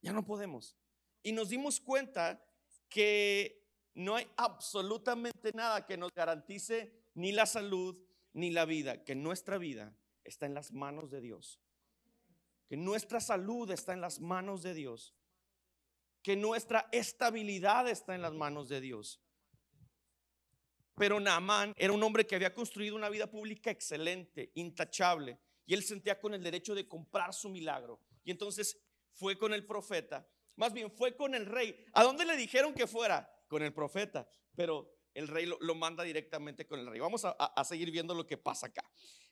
Ya 0.00 0.12
no 0.12 0.24
podemos. 0.24 0.76
Y 1.22 1.32
nos 1.32 1.50
dimos 1.50 1.80
cuenta 1.80 2.42
que 2.88 3.68
no 3.94 4.16
hay 4.16 4.26
absolutamente 4.36 5.52
nada 5.52 5.86
que 5.86 5.96
nos 5.96 6.10
garantice 6.12 6.92
ni 7.14 7.32
la 7.32 7.46
salud 7.46 7.96
ni 8.32 8.50
la 8.50 8.64
vida, 8.64 9.04
que 9.04 9.14
nuestra 9.14 9.58
vida 9.58 9.94
está 10.24 10.46
en 10.46 10.54
las 10.54 10.72
manos 10.72 11.10
de 11.10 11.20
Dios. 11.20 11.60
Que 12.68 12.76
nuestra 12.76 13.20
salud 13.20 13.70
está 13.70 13.92
en 13.92 14.00
las 14.00 14.20
manos 14.20 14.62
de 14.62 14.74
Dios. 14.74 15.14
Que 16.22 16.36
nuestra 16.36 16.88
estabilidad 16.92 17.88
está 17.88 18.14
en 18.14 18.22
las 18.22 18.32
manos 18.32 18.68
de 18.68 18.80
Dios. 18.80 19.20
Pero 20.96 21.18
Naamán 21.18 21.74
era 21.78 21.92
un 21.92 22.02
hombre 22.02 22.26
que 22.26 22.34
había 22.34 22.54
construido 22.54 22.94
una 22.94 23.08
vida 23.08 23.30
pública 23.30 23.70
excelente, 23.70 24.52
intachable 24.54 25.38
y 25.70 25.74
él 25.74 25.84
sentía 25.84 26.18
con 26.18 26.34
el 26.34 26.42
derecho 26.42 26.74
de 26.74 26.88
comprar 26.88 27.32
su 27.32 27.48
milagro. 27.48 28.00
Y 28.24 28.32
entonces 28.32 28.76
fue 29.12 29.38
con 29.38 29.54
el 29.54 29.64
profeta, 29.64 30.28
más 30.56 30.72
bien 30.72 30.90
fue 30.90 31.14
con 31.16 31.34
el 31.34 31.46
rey. 31.46 31.86
¿A 31.92 32.02
dónde 32.02 32.26
le 32.26 32.36
dijeron 32.36 32.74
que 32.74 32.88
fuera? 32.88 33.32
Con 33.46 33.62
el 33.62 33.72
profeta. 33.72 34.28
Pero 34.56 34.92
el 35.14 35.28
rey 35.28 35.46
lo, 35.46 35.74
manda 35.76 36.02
directamente 36.02 36.66
con 36.66 36.80
el 36.80 36.86
rey. 36.88 36.98
Vamos 36.98 37.24
a, 37.24 37.30
a 37.30 37.64
seguir 37.64 37.90
viendo 37.92 38.14
lo 38.14 38.26
que 38.26 38.36
pasa 38.36 38.66
acá. 38.66 38.84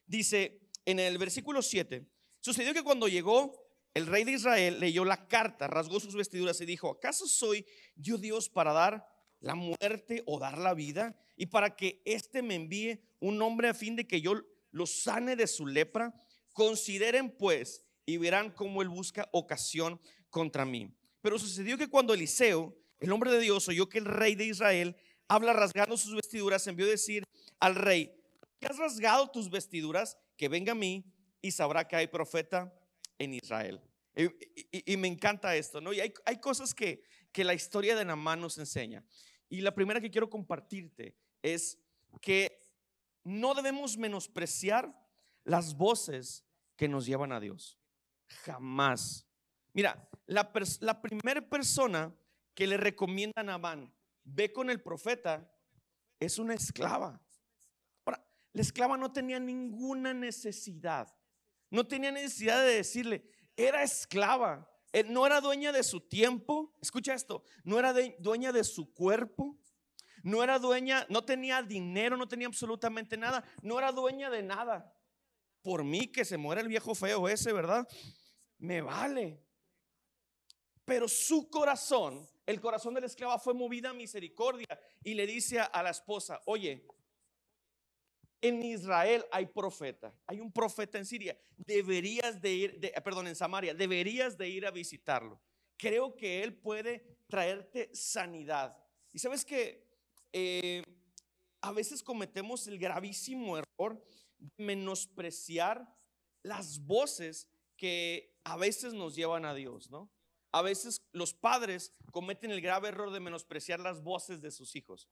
Dice 0.07 0.61
en 0.85 1.00
el 1.00 1.18
versículo 1.18 1.61
7, 1.61 2.09
sucedió 2.40 2.73
que 2.73 2.85
cuando 2.85 3.09
llegó 3.09 3.67
el 3.95 4.07
rey 4.07 4.25
de 4.25 4.33
Israel, 4.33 4.80
leyó 4.80 5.04
la 5.04 5.26
carta, 5.28 5.66
rasgó 5.66 6.00
sus 6.00 6.14
vestiduras 6.14 6.61
y 6.61 6.66
dijo, 6.66 6.90
¿acaso 6.90 7.26
soy 7.26 7.66
yo 7.97 8.18
Dios 8.18 8.49
para 8.49 8.73
dar 8.73 9.07
la 9.40 9.54
muerte 9.54 10.23
o 10.26 10.38
dar 10.38 10.59
la 10.59 10.75
vida? 10.75 11.18
Y 11.37 11.47
para 11.47 11.75
que 11.75 12.02
éste 12.04 12.42
me 12.42 12.54
envíe 12.54 13.00
un 13.21 13.40
hombre 13.42 13.68
a 13.68 13.75
fin 13.75 13.97
de 13.97 14.07
que 14.07 14.21
yo 14.21 14.35
lo 14.71 14.87
sane 14.87 15.37
de 15.37 15.47
su 15.47 15.66
lepra. 15.66 16.14
Consideren 16.52 17.30
pues 17.37 17.85
y 18.07 18.16
verán 18.16 18.50
cómo 18.50 18.83
él 18.83 18.88
busca 18.88 19.28
ocasión 19.33 20.00
contra 20.30 20.64
mí. 20.64 20.95
Pero 21.21 21.38
sucedió 21.38 21.76
que 21.76 21.88
cuando 21.88 22.14
Eliseo, 22.14 22.76
el 23.00 23.12
hombre 23.12 23.30
de 23.30 23.40
Dios, 23.40 23.68
oyó 23.68 23.88
que 23.88 23.99
el 23.99 24.04
rey 24.04 24.35
de 24.35 24.47
Israel 24.47 24.97
habla 25.26 25.52
rasgando 25.52 25.97
sus 25.97 26.14
vestiduras, 26.14 26.66
envió 26.66 26.87
decir 26.87 27.25
al 27.61 27.75
rey, 27.75 28.12
¿qué 28.61 28.66
has 28.66 28.78
rasgado 28.78 29.30
tus 29.30 29.50
vestiduras? 29.50 30.16
Que 30.37 30.49
venga 30.49 30.73
a 30.73 30.76
mí 30.76 31.04
y 31.42 31.50
sabrá 31.50 31.87
que 31.87 31.97
hay 31.97 32.07
profeta 32.07 32.73
en 33.18 33.34
Israel. 33.34 33.80
Y, 34.14 34.96
me 34.96 35.06
encanta 35.06 35.54
esto, 35.54 35.80
¿no? 35.80 35.92
Y 35.92 36.00
hay, 36.00 36.12
hay 36.25 36.40
cosas 36.40 36.75
que, 36.75 37.04
que 37.30 37.44
la 37.44 37.54
historia 37.54 37.94
de 37.94 38.04
Namán 38.04 38.40
nos 38.40 38.58
enseña. 38.58 39.04
Y 39.48 39.60
la 39.60 39.75
primera 39.75 40.00
que 40.00 40.10
quiero 40.10 40.28
compartirte 40.28 41.16
es 41.42 41.78
que 42.20 42.60
no 43.25 43.54
debemos 43.54 43.96
menospreciar 43.96 44.92
las 45.44 45.76
voces 45.76 46.44
que 46.76 46.88
nos 46.88 47.06
llevan 47.06 47.32
a 47.32 47.40
Dios. 47.40 47.78
Jamás. 48.44 49.26
Mira, 49.72 50.08
la, 50.26 50.50
la 50.80 51.00
primera 51.00 51.48
persona 51.48 52.14
que 52.54 52.66
le 52.66 52.76
recomienda 52.76 53.40
a 53.40 53.44
Namán, 53.44 53.92
ve 54.25 54.52
con 54.52 54.68
el 54.68 54.80
profeta, 54.80 55.48
es 56.18 56.38
una 56.38 56.54
esclava. 56.54 57.20
Ahora, 58.04 58.25
la 58.52 58.62
esclava 58.62 58.96
no 58.96 59.12
tenía 59.12 59.38
ninguna 59.38 60.12
necesidad. 60.12 61.14
No 61.70 61.87
tenía 61.87 62.10
necesidad 62.10 62.64
de 62.64 62.75
decirle, 62.75 63.30
era 63.56 63.82
esclava. 63.82 64.70
Eh, 64.92 65.04
no 65.04 65.26
era 65.26 65.40
dueña 65.40 65.72
de 65.72 65.82
su 65.82 66.00
tiempo. 66.00 66.75
Escucha 66.80 67.14
esto, 67.14 67.44
no 67.64 67.78
era 67.78 67.94
dueña 68.18 68.52
de 68.52 68.64
su 68.64 68.92
cuerpo. 68.92 69.58
No 70.22 70.42
era 70.42 70.58
dueña, 70.58 71.06
no 71.08 71.25
tenía 71.25 71.62
dinero, 71.62 72.16
no 72.16 72.26
tenía 72.26 72.46
absolutamente 72.46 73.16
nada. 73.16 73.44
No 73.62 73.78
era 73.78 73.92
dueña 73.92 74.30
de 74.30 74.42
nada. 74.42 74.92
Por 75.62 75.84
mí 75.84 76.08
que 76.08 76.25
se 76.25 76.37
muera 76.37 76.60
el 76.60 76.68
viejo 76.68 76.94
feo 76.94 77.28
ese, 77.28 77.52
¿verdad? 77.52 77.87
Me 78.58 78.80
vale. 78.80 79.42
Pero 80.84 81.06
su 81.06 81.50
corazón, 81.50 82.26
el 82.46 82.60
corazón 82.60 82.94
de 82.94 83.02
la 83.02 83.06
esclava 83.06 83.38
fue 83.38 83.52
movida 83.54 83.90
a 83.90 83.94
misericordia 83.94 84.66
y 85.04 85.14
le 85.14 85.26
dice 85.26 85.60
a 85.60 85.82
la 85.82 85.90
esposa, 85.90 86.40
oye, 86.46 86.87
en 88.40 88.62
Israel 88.62 89.25
hay 89.33 89.47
profeta, 89.47 90.14
hay 90.26 90.40
un 90.40 90.52
profeta 90.52 90.99
en 90.99 91.07
Siria, 91.07 91.37
deberías 91.57 92.40
de 92.40 92.52
ir, 92.52 92.80
de, 92.80 92.90
perdón, 93.02 93.26
en 93.26 93.37
Samaria, 93.37 93.75
deberías 93.75 94.37
de 94.38 94.49
ir 94.49 94.66
a 94.66 94.71
visitarlo. 94.71 95.40
Creo 95.76 96.16
que 96.16 96.42
él 96.42 96.54
puede 96.54 97.18
traerte 97.28 97.90
sanidad. 97.95 98.76
Y 99.12 99.18
sabes 99.18 99.45
que 99.45 99.87
eh, 100.33 100.83
a 101.61 101.73
veces 101.73 102.02
cometemos 102.02 102.66
el 102.66 102.78
gravísimo 102.78 103.59
error 103.59 104.04
de 104.38 104.64
menospreciar 104.64 105.88
las 106.42 106.78
voces 106.85 107.49
que 107.76 108.38
a 108.45 108.57
veces 108.57 108.95
nos 108.95 109.14
llevan 109.14 109.45
a 109.45 109.54
Dios, 109.54 109.90
¿no? 109.90 110.11
A 110.52 110.62
veces 110.62 111.07
los 111.12 111.35
padres 111.35 111.92
cometen 112.11 112.50
el 112.50 112.61
grave 112.61 112.88
error 112.88 113.12
de 113.12 113.21
menospreciar 113.21 113.80
las 113.80 114.02
voces 114.02 114.40
de 114.40 114.50
sus 114.50 114.75
hijos. 114.76 115.09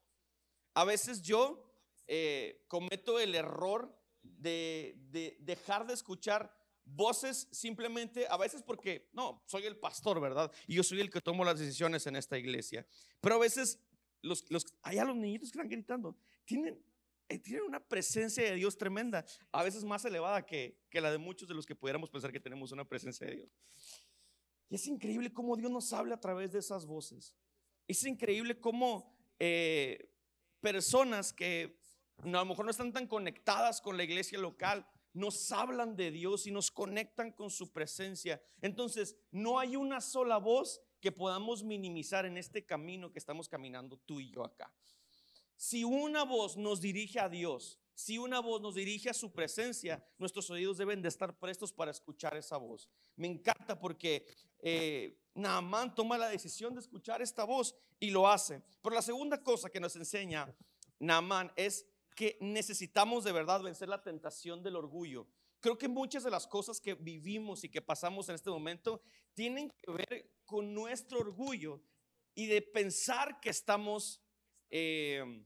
A 0.75 0.85
veces 0.85 1.23
yo 1.23 1.63
eh, 2.07 2.65
cometo 2.69 3.19
el 3.19 3.35
error 3.35 3.97
de, 4.23 5.37
dejar 5.41 5.87
de 5.87 5.95
escuchar 5.95 6.55
voces 6.85 7.49
simplemente, 7.51 8.27
a 8.29 8.37
veces 8.37 8.63
porque, 8.63 9.09
no, 9.13 9.43
soy 9.47 9.65
el 9.65 9.77
pastor, 9.77 10.21
¿verdad? 10.21 10.53
Y 10.67 10.75
yo 10.75 10.83
soy 10.83 11.01
el 11.01 11.11
que 11.11 11.21
tomo 11.21 11.45
las 11.45 11.59
decisiones 11.59 12.07
en 12.07 12.17
esta 12.17 12.39
iglesia. 12.39 12.87
Pero 13.21 13.37
a 13.37 13.39
veces, 13.39 13.81
los, 14.23 14.49
los, 14.51 14.65
allá 14.83 15.05
los 15.05 15.17
niñitos 15.17 15.51
que 15.51 15.59
están 15.59 15.69
gritando, 15.69 16.17
tienen, 16.45 16.81
eh, 17.29 17.39
tienen 17.39 17.65
una 17.65 17.81
presencia 17.81 18.45
de 18.45 18.55
Dios 18.55 18.79
tremenda, 18.79 19.25
a 19.51 19.65
veces 19.65 19.85
más 19.85 20.05
elevada 20.05 20.47
que, 20.47 20.79
que 20.89 21.01
la 21.01 21.11
de 21.11 21.19
muchos 21.19 21.49
de 21.49 21.55
los 21.55 21.67
que 21.67 21.75
pudiéramos 21.75 22.09
pensar 22.09 22.31
que 22.31 22.41
tenemos 22.41 22.71
una 22.71 22.85
presencia 22.85 23.27
de 23.27 23.37
Dios. 23.37 23.51
Y 24.69 24.77
es 24.77 24.87
increíble 24.87 25.33
cómo 25.33 25.57
Dios 25.57 25.71
nos 25.71 25.93
habla 25.93 26.17
a 26.17 26.21
través 26.21 26.53
de 26.53 26.59
esas 26.61 26.87
voces. 26.87 27.35
Es 27.89 28.05
increíble 28.05 28.59
cómo 28.59 29.13
eh, 29.39 30.11
personas 30.61 31.33
que 31.33 31.79
a 32.23 32.29
lo 32.29 32.45
mejor 32.45 32.65
no 32.65 32.71
están 32.71 32.93
tan 32.93 33.07
conectadas 33.07 33.81
con 33.81 33.97
la 33.97 34.05
iglesia 34.05 34.39
local, 34.39 34.87
nos 35.13 35.51
hablan 35.51 35.97
de 35.97 36.11
Dios 36.11 36.47
y 36.47 36.51
nos 36.51 36.71
conectan 36.71 37.33
con 37.33 37.51
su 37.51 37.73
presencia. 37.73 38.43
Entonces, 38.61 39.17
no 39.31 39.59
hay 39.59 39.77
una 39.77 40.01
sola 40.01 40.37
voz 40.37 40.81
que 41.01 41.11
podamos 41.13 41.65
minimizar 41.65 42.27
en 42.27 42.37
este 42.37 42.67
camino 42.67 43.13
que 43.13 43.19
estamos 43.19 43.49
caminando 43.49 43.97
tú 43.99 44.21
y 44.21 44.31
yo 44.31 44.45
acá. 44.45 44.73
Si 45.57 45.85
una 45.85 46.25
voz 46.25 46.57
nos 46.57 46.83
dirige 46.83 47.19
a 47.19 47.31
Dios, 47.31 47.81
si 47.95 48.19
una 48.19 48.41
voz 48.41 48.61
nos 48.61 48.75
dirige 48.75 49.09
a 49.09 49.15
su 49.15 49.33
presencia, 49.33 50.05
nuestros 50.19 50.51
oídos 50.51 50.77
deben 50.77 51.01
de 51.01 51.09
estar 51.09 51.39
prestos 51.39 51.73
para 51.73 51.91
escuchar 51.91 52.37
esa 52.37 52.59
voz. 52.59 52.91
Me 53.17 53.27
encanta 53.27 53.79
porque 53.79 54.27
eh, 54.59 55.19
Naamán 55.35 55.95
toma 55.95 56.19
la 56.19 56.29
decisión 56.29 56.75
de 56.75 56.81
escuchar 56.81 57.23
esta 57.23 57.45
voz 57.45 57.75
y 57.99 58.11
lo 58.11 58.29
hace. 58.29 58.63
Pero 58.83 58.95
la 58.95 59.01
segunda 59.01 59.43
cosa 59.43 59.71
que 59.71 59.81
nos 59.81 59.97
enseña 59.97 60.55
Naamán 60.99 61.51
es 61.57 61.87
que 62.17 62.39
necesitamos 62.41 63.23
de 63.23 63.31
verdad 63.31 63.63
vencer 63.63 63.89
la 63.89 64.03
tentación 64.03 64.63
del 64.63 64.75
orgullo. 64.75 65.29
Creo 65.61 65.77
que 65.77 65.87
muchas 65.87 66.25
de 66.25 66.31
las 66.31 66.47
cosas 66.47 66.81
que 66.81 66.95
vivimos 66.95 67.63
y 67.63 67.69
que 67.69 67.83
pasamos 67.83 68.29
en 68.29 68.35
este 68.35 68.51
momento 68.51 69.03
tienen 69.35 69.71
que 69.71 69.93
ver 69.93 70.33
con 70.47 70.73
nuestro 70.75 71.21
orgullo 71.21 71.83
y 72.35 72.47
de 72.47 72.63
pensar 72.63 73.39
que 73.41 73.51
estamos 73.51 74.23
eh, 74.71 75.45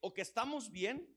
o 0.00 0.14
que 0.14 0.22
estamos 0.22 0.70
bien 0.70 1.12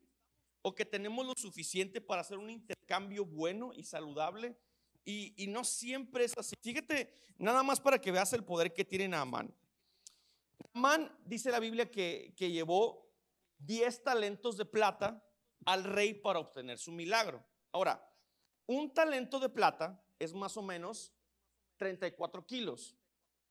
o 0.62 0.74
que 0.74 0.86
tenemos 0.86 1.26
lo 1.26 1.34
suficiente 1.36 2.02
para 2.02 2.22
hacer 2.22 2.38
un 2.38 2.50
intercambio 2.50 3.26
bueno 3.26 3.72
y 3.74 3.84
saludable. 3.84 4.58
Y, 5.06 5.48
no 5.48 5.64
siempre 5.64 6.24
es 6.26 6.38
así. 6.38 6.56
Fíjate, 6.62 7.12
nada 7.38 7.64
más 7.64 7.80
para 7.80 8.00
que 8.00 8.12
veas 8.12 8.32
el 8.34 8.44
poder 8.44 8.74
que 8.74 8.86
tiene 8.86 9.08
Naamán. 9.08 9.52
Naamán 10.74 11.18
dice 11.26 11.50
la 11.50 11.60
Biblia 11.60 11.90
que, 11.90 12.34
que 12.36 12.52
llevó 12.52 13.09
10 13.60 14.04
talentos 14.04 14.58
de 14.58 14.66
plata 14.66 15.24
al 15.66 15.84
rey 15.84 16.14
para 16.14 16.40
obtener 16.40 16.78
su 16.78 16.92
milagro. 16.92 17.46
Ahora, 17.72 18.06
un 18.66 18.94
talento 18.94 19.40
de 19.40 19.50
plata 19.50 20.04
es 20.18 20.34
más 20.34 20.58
o 20.58 20.62
menos 20.62 21.14
34 21.78 22.46
kilos. 22.46 22.96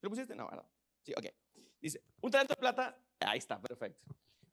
¿Lo 0.01 0.11
pusiste? 0.11 0.35
No, 0.35 0.49
¿verdad? 0.49 0.67
Sí, 1.03 1.13
ok. 1.17 1.27
Dice, 1.81 2.03
un 2.21 2.31
talento 2.31 2.55
de 2.55 2.61
plata, 2.61 3.01
ahí 3.21 3.39
está, 3.39 3.61
perfecto. 3.61 4.05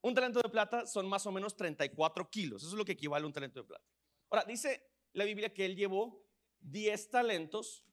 Un 0.01 0.13
talento 0.13 0.39
de 0.41 0.50
plata 0.50 0.85
son 0.85 1.07
más 1.07 1.25
o 1.25 1.31
menos 1.31 1.55
34 1.55 2.29
kilos. 2.29 2.62
Eso 2.62 2.71
es 2.71 2.77
lo 2.77 2.85
que 2.85 2.91
equivale 2.91 3.24
a 3.24 3.27
un 3.27 3.33
talento 3.33 3.62
de 3.62 3.67
plata. 3.67 3.83
Ahora, 4.29 4.45
dice 4.45 4.91
la 5.13 5.24
Biblia 5.25 5.53
que 5.53 5.65
él 5.65 5.75
llevó 5.75 6.24
10 6.59 7.09
talentos 7.09 7.83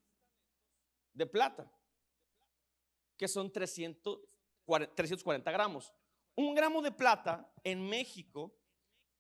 de 1.15 1.27
plata, 1.27 1.71
que 3.17 3.29
son 3.29 3.53
340 3.53 5.51
gramos. 5.53 5.93
Un 6.35 6.55
gramo 6.55 6.83
de 6.83 6.93
plata 6.93 7.53
en 7.65 7.89
México 7.89 8.55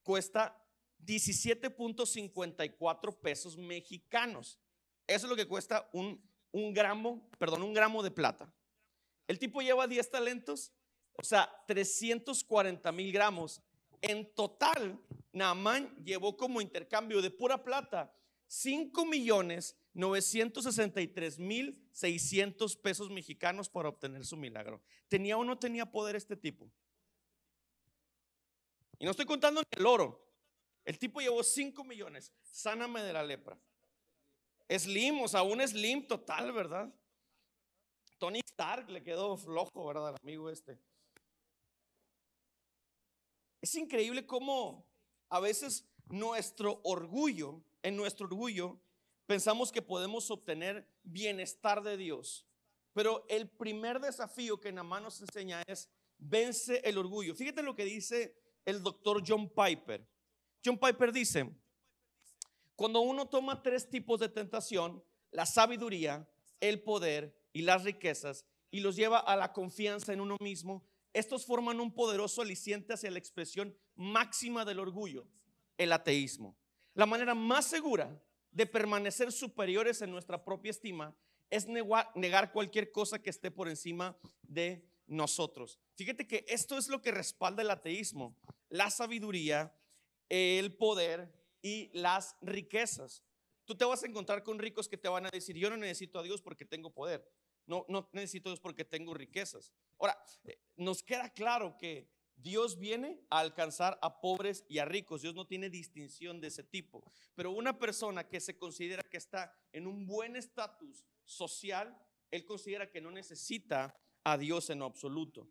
cuesta 0.03 0.59
17.54 1.05 3.21
pesos 3.21 3.57
mexicanos. 3.57 4.61
Eso 5.07 5.27
es 5.27 5.31
lo 5.31 5.37
que 5.37 5.49
cuesta 5.49 5.89
un, 5.93 6.23
gramo, 6.73 7.29
perdón, 7.39 7.63
un 7.63 7.75
gramo 7.75 8.03
de 8.03 8.11
plata. 8.11 8.53
El 9.27 9.39
tipo 9.39 9.61
lleva 9.61 9.87
10 9.87 10.11
talentos 10.11 10.73
o 11.15 11.25
sea, 11.25 11.51
340 11.67 12.91
mil 12.93 13.13
gramos. 13.13 13.63
En 14.01 14.33
total, 14.35 14.99
Naamán 15.33 15.95
llevó 16.05 16.37
como 16.37 16.61
intercambio 16.61 17.23
de 17.23 17.31
pura 17.31 17.63
plata 17.63 18.15
5 18.49 19.07
millones 19.07 19.77
963 19.95 21.39
mil 21.39 21.89
600 21.93 22.77
pesos 22.77 23.11
mexicanos 23.11 23.69
para 23.69 23.89
obtener 23.89 24.25
su 24.25 24.37
milagro. 24.37 24.83
¿Tenía 25.09 25.37
o 25.37 25.45
no 25.45 25.59
tenía 25.59 25.91
poder 25.91 26.17
este 26.17 26.37
tipo? 26.37 26.71
Y 29.03 29.05
no 29.05 29.11
estoy 29.11 29.27
contando 29.27 29.61
el 29.69 29.85
oro. 29.85 30.25
El 30.85 30.97
tipo 30.97 31.21
llevó 31.21 31.43
5 31.43 31.83
millones. 31.83 32.31
Sáname 32.41 33.03
de 33.03 33.13
la 33.13 33.25
lepra. 33.25 33.59
Slim, 34.71 35.23
o 35.23 35.27
sea, 35.27 35.43
un 35.43 35.61
slim 35.67 36.07
total, 36.07 36.53
¿verdad? 36.53 36.89
Tony 38.19 38.39
Stark 38.47 38.89
le 38.89 39.03
quedó 39.03 39.37
flojo, 39.37 39.89
¿verdad? 39.89 40.11
El 40.11 40.17
amigo 40.23 40.49
este. 40.49 40.79
Es 43.61 43.75
increíble 43.75 44.25
cómo 44.25 44.87
a 45.31 45.41
veces 45.41 45.85
nuestro 46.07 46.81
orgullo, 46.85 47.61
en 47.83 47.97
nuestro 47.97 48.27
orgullo, 48.27 48.79
pensamos 49.27 49.73
que 49.73 49.83
podemos 49.83 50.31
obtener 50.31 50.89
bienestar 51.03 51.83
de 51.83 51.97
Dios. 51.97 52.47
Pero 52.93 53.27
el 53.29 53.49
primer 53.49 53.99
desafío 53.99 54.61
que 54.61 54.71
Namán 54.71 55.03
nos 55.03 55.21
enseña 55.21 55.61
es 55.67 55.89
vence 56.19 56.83
el 56.85 56.99
orgullo. 56.99 57.35
Fíjate 57.35 57.65
lo 57.65 57.75
que 57.75 57.85
dice 57.85 58.41
el 58.65 58.83
doctor 58.83 59.23
John 59.27 59.49
Piper. 59.49 60.07
John 60.65 60.79
Piper 60.79 61.13
dice, 61.13 61.51
cuando 62.77 63.01
uno 63.01 63.29
toma 63.29 63.63
tres 63.63 63.89
tipos 63.89 64.21
de 64.21 64.29
tentación, 64.29 65.05
la 65.31 65.47
sabiduría, 65.47 66.29
el 66.61 66.83
poder 66.83 67.37
y 67.53 67.63
las 67.63 67.85
riquezas, 67.85 68.47
y 68.71 68.81
los 68.81 68.97
lleva 68.97 69.19
a 69.19 69.37
la 69.37 69.53
confianza 69.53 70.13
en 70.13 70.21
uno 70.21 70.37
mismo, 70.41 70.87
estos 71.13 71.45
forman 71.45 71.81
un 71.81 71.93
poderoso 71.93 72.41
aliciente 72.41 72.95
hacia 72.95 73.11
la 73.11 73.19
expresión 73.19 73.77
máxima 73.95 74.65
del 74.65 74.81
orgullo, 74.81 75.27
el 75.77 75.93
ateísmo. 75.93 76.57
La 76.95 77.05
manera 77.07 77.35
más 77.35 77.67
segura 77.67 78.23
de 78.51 78.67
permanecer 78.67 79.33
superiores 79.33 80.01
en 80.03 80.11
nuestra 80.11 80.45
propia 80.45 80.71
estima 80.71 81.15
es 81.51 81.67
negar 81.69 82.53
cualquier 82.53 82.93
cosa 82.93 83.19
que 83.19 83.31
esté 83.31 83.51
por 83.51 83.69
encima 83.69 84.17
de 84.43 84.89
nosotros. 85.13 85.79
Fíjate 85.95 86.27
que 86.27 86.45
esto 86.49 86.79
es 86.79 86.89
lo 86.89 87.01
que 87.03 87.13
respalda 87.13 87.63
el 87.63 87.71
ateísmo, 87.71 88.37
la 88.69 88.91
sabiduría, 88.91 89.75
el 90.29 90.75
poder 90.75 91.33
y 91.61 91.91
las 91.93 92.37
riquezas. 92.41 93.23
Tú 93.65 93.77
te 93.77 93.85
vas 93.85 94.03
a 94.03 94.07
encontrar 94.07 94.43
con 94.43 94.59
ricos 94.59 94.89
que 94.89 94.97
te 94.97 95.09
van 95.09 95.27
a 95.27 95.31
decir, 95.31 95.57
yo 95.57 95.71
no 95.71 95.77
necesito 95.77 96.19
a 96.19 96.23
Dios 96.23 96.43
porque 96.43 96.65
tengo 96.65 96.93
poder. 96.93 97.31
No, 97.67 97.85
no 97.89 98.09
necesito 98.13 98.49
a 98.49 98.53
Dios 98.53 98.61
porque 98.61 98.85
tengo 98.85 99.15
riquezas. 99.15 99.73
Ahora, 99.99 100.19
eh, 100.45 100.59
nos 100.77 101.03
queda 101.03 101.33
claro 101.33 101.77
que 101.79 102.11
Dios 102.35 102.79
viene 102.79 103.21
a 103.31 103.39
alcanzar 103.39 103.99
a 104.03 104.21
pobres 104.21 104.65
y 104.69 104.79
a 104.79 104.85
ricos. 104.85 105.23
Dios 105.23 105.35
no 105.35 105.47
tiene 105.47 105.71
distinción 105.71 106.41
de 106.41 106.49
ese 106.49 106.65
tipo. 106.65 107.05
Pero 107.35 107.53
una 107.53 107.79
persona 107.79 108.29
que 108.29 108.41
se 108.41 108.57
considera 108.57 109.03
que 109.03 109.19
está 109.19 109.55
en 109.73 109.87
un 109.87 110.07
buen 110.07 110.35
estatus 110.35 111.05
social, 111.25 111.97
él 112.31 112.45
considera 112.45 112.91
que 112.91 113.01
no 113.01 113.13
necesita 113.13 113.97
a 114.25 114.39
Dios 114.39 114.71
en 114.71 114.83
absoluto. 114.83 115.49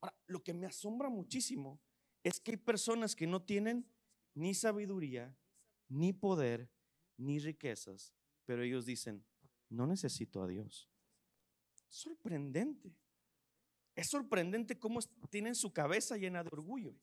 Ahora, 0.00 0.16
lo 0.26 0.42
que 0.42 0.54
me 0.54 0.66
asombra 0.66 1.08
muchísimo 1.08 1.80
es 2.22 2.40
que 2.40 2.52
hay 2.52 2.56
personas 2.56 3.14
que 3.14 3.26
no 3.26 3.42
tienen 3.42 3.88
ni 4.34 4.54
sabiduría, 4.54 5.36
ni 5.88 6.12
poder, 6.12 6.70
ni 7.16 7.38
riquezas, 7.38 8.12
pero 8.44 8.62
ellos 8.62 8.84
dicen, 8.84 9.24
no 9.68 9.86
necesito 9.86 10.42
a 10.42 10.46
Dios. 10.46 10.88
Sorprendente. 11.88 12.94
Es 13.94 14.08
sorprendente 14.10 14.78
cómo 14.78 15.00
tienen 15.30 15.54
su 15.54 15.72
cabeza 15.72 16.16
llena 16.16 16.42
de 16.42 16.50
orgullo. 16.52 16.94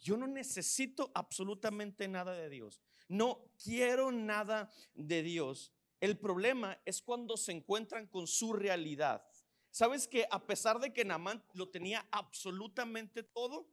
Yo 0.00 0.16
no 0.16 0.26
necesito 0.26 1.12
absolutamente 1.14 2.08
nada 2.08 2.32
de 2.32 2.48
Dios. 2.48 2.80
No 3.08 3.52
quiero 3.62 4.10
nada 4.10 4.70
de 4.94 5.22
Dios. 5.22 5.72
El 6.00 6.18
problema 6.18 6.80
es 6.84 7.02
cuando 7.02 7.36
se 7.36 7.52
encuentran 7.52 8.06
con 8.06 8.26
su 8.26 8.54
realidad. 8.54 9.24
¿Sabes 9.72 10.06
que 10.06 10.26
a 10.30 10.46
pesar 10.46 10.78
de 10.80 10.92
que 10.92 11.04
Namán 11.04 11.42
lo 11.54 11.70
tenía 11.70 12.06
absolutamente 12.10 13.22
todo, 13.22 13.66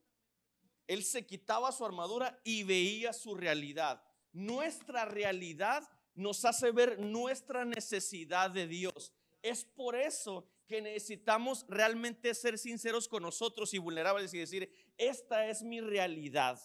él 0.87 1.03
se 1.03 1.25
quitaba 1.25 1.71
su 1.71 1.85
armadura 1.85 2.39
y 2.43 2.63
veía 2.63 3.13
su 3.13 3.35
realidad. 3.35 4.01
Nuestra 4.31 5.05
realidad 5.05 5.87
nos 6.15 6.45
hace 6.45 6.71
ver 6.71 6.99
nuestra 6.99 7.65
necesidad 7.65 8.49
de 8.49 8.65
Dios. 8.65 9.13
Es 9.41 9.65
por 9.65 9.95
eso 9.95 10.47
que 10.67 10.81
necesitamos 10.81 11.65
realmente 11.67 12.33
ser 12.33 12.57
sinceros 12.57 13.09
con 13.09 13.21
nosotros 13.21 13.73
y 13.73 13.77
vulnerables 13.77 14.33
y 14.33 14.39
decir, 14.39 14.71
esta 14.97 15.47
es 15.47 15.63
mi 15.63 15.81
realidad. 15.81 16.59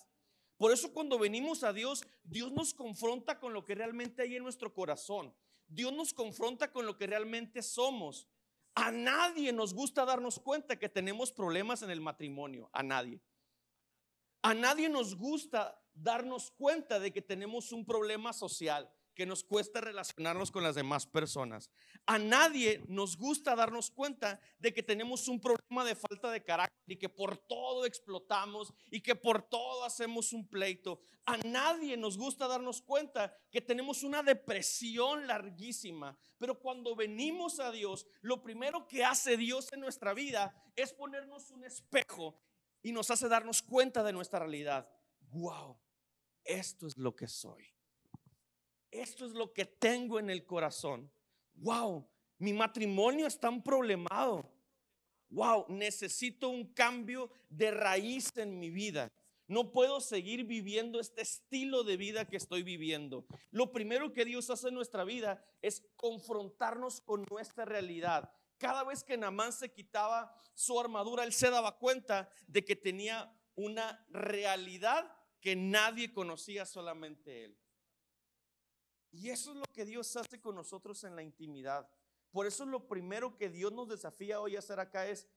Por 0.56 0.70
eso 0.70 0.92
cuando 0.92 1.18
venimos 1.18 1.64
a 1.64 1.72
Dios, 1.72 2.04
Dios 2.22 2.52
nos 2.52 2.72
confronta 2.72 3.40
con 3.40 3.52
lo 3.52 3.64
que 3.64 3.74
realmente 3.74 4.22
hay 4.22 4.36
en 4.36 4.44
nuestro 4.44 4.72
corazón. 4.72 5.34
Dios 5.66 5.92
nos 5.92 6.14
confronta 6.14 6.70
con 6.70 6.86
lo 6.86 6.96
que 6.96 7.08
realmente 7.08 7.62
somos. 7.62 8.28
A 8.74 8.90
nadie 8.90 9.52
nos 9.52 9.72
gusta 9.72 10.04
darnos 10.04 10.38
cuenta 10.38 10.78
que 10.78 10.88
tenemos 10.88 11.30
problemas 11.30 11.82
en 11.82 11.90
el 11.90 12.00
matrimonio, 12.00 12.68
a 12.72 12.82
nadie. 12.82 13.20
A 14.42 14.52
nadie 14.52 14.88
nos 14.88 15.14
gusta 15.16 15.80
darnos 15.94 16.50
cuenta 16.50 16.98
de 16.98 17.12
que 17.12 17.22
tenemos 17.22 17.72
un 17.72 17.84
problema 17.84 18.32
social, 18.32 18.92
que 19.14 19.26
nos 19.26 19.44
cuesta 19.44 19.80
relacionarnos 19.80 20.50
con 20.50 20.62
las 20.62 20.74
demás 20.74 21.06
personas. 21.06 21.70
A 22.06 22.18
nadie 22.18 22.82
nos 22.88 23.16
gusta 23.16 23.54
darnos 23.54 23.90
cuenta 23.90 24.40
de 24.58 24.74
que 24.74 24.82
tenemos 24.82 25.28
un 25.28 25.40
problema 25.40 25.84
de 25.84 25.94
falta 25.94 26.30
de 26.30 26.42
carácter 26.42 26.74
y 26.86 26.96
que 26.96 27.08
por 27.08 27.38
todo 27.38 27.86
explotamos 27.86 28.72
y 28.90 29.00
que 29.00 29.14
por 29.14 29.42
todo 29.42 29.84
hacemos 29.84 30.32
un 30.32 30.48
pleito. 30.48 31.00
A 31.26 31.38
nadie 31.38 31.96
nos 31.96 32.18
gusta 32.18 32.46
darnos 32.46 32.82
cuenta 32.82 33.34
que 33.50 33.60
tenemos 33.60 34.02
una 34.02 34.22
depresión 34.22 35.26
larguísima. 35.26 36.18
Pero 36.38 36.58
cuando 36.58 36.94
venimos 36.94 37.60
a 37.60 37.70
Dios, 37.70 38.06
lo 38.20 38.42
primero 38.42 38.86
que 38.86 39.04
hace 39.04 39.36
Dios 39.36 39.72
en 39.72 39.80
nuestra 39.80 40.12
vida 40.12 40.54
es 40.76 40.92
ponernos 40.92 41.50
un 41.50 41.64
espejo 41.64 42.38
y 42.82 42.92
nos 42.92 43.10
hace 43.10 43.28
darnos 43.28 43.62
cuenta 43.62 44.02
de 44.02 44.12
nuestra 44.12 44.40
realidad. 44.40 44.90
Wow, 45.30 45.78
esto 46.44 46.86
es 46.86 46.96
lo 46.98 47.16
que 47.16 47.26
soy. 47.26 47.73
Esto 48.94 49.26
es 49.26 49.32
lo 49.32 49.52
que 49.52 49.64
tengo 49.64 50.18
en 50.18 50.30
el 50.30 50.46
corazón. 50.46 51.10
Wow, 51.54 52.08
mi 52.38 52.52
matrimonio 52.52 53.26
está 53.26 53.50
problemado. 53.62 54.50
Wow, 55.30 55.66
necesito 55.68 56.48
un 56.48 56.72
cambio 56.72 57.30
de 57.48 57.70
raíz 57.70 58.36
en 58.36 58.58
mi 58.58 58.70
vida. 58.70 59.12
No 59.46 59.72
puedo 59.72 60.00
seguir 60.00 60.44
viviendo 60.44 61.00
este 61.00 61.22
estilo 61.22 61.84
de 61.84 61.96
vida 61.96 62.24
que 62.24 62.36
estoy 62.36 62.62
viviendo. 62.62 63.26
Lo 63.50 63.72
primero 63.72 64.12
que 64.12 64.24
Dios 64.24 64.48
hace 64.48 64.68
en 64.68 64.74
nuestra 64.74 65.04
vida 65.04 65.44
es 65.60 65.84
confrontarnos 65.96 67.00
con 67.00 67.26
nuestra 67.30 67.64
realidad 67.64 68.32
cada 68.58 68.84
vez 68.84 69.04
que 69.04 69.16
Namán 69.16 69.52
se 69.52 69.70
quitaba 69.72 70.34
su 70.54 70.78
armadura, 70.80 71.24
él 71.24 71.32
se 71.32 71.50
daba 71.50 71.76
cuenta 71.76 72.30
de 72.46 72.64
que 72.64 72.76
tenía 72.76 73.30
una 73.54 74.06
realidad 74.08 75.14
que 75.40 75.54
nadie 75.54 76.12
conocía, 76.12 76.64
solamente 76.64 77.44
él. 77.44 77.58
Y 79.14 79.30
eso 79.30 79.52
es 79.52 79.56
lo 79.56 79.64
que 79.72 79.84
Dios 79.84 80.16
hace 80.16 80.40
con 80.40 80.56
nosotros 80.56 81.04
en 81.04 81.14
la 81.14 81.22
intimidad. 81.22 81.88
Por 82.32 82.46
eso 82.46 82.66
lo 82.66 82.88
primero 82.88 83.36
que 83.36 83.48
Dios 83.48 83.72
nos 83.72 83.88
desafía 83.88 84.40
hoy 84.40 84.56
a 84.56 84.58
hacer 84.58 84.80
acá 84.80 85.06
es, 85.06 85.28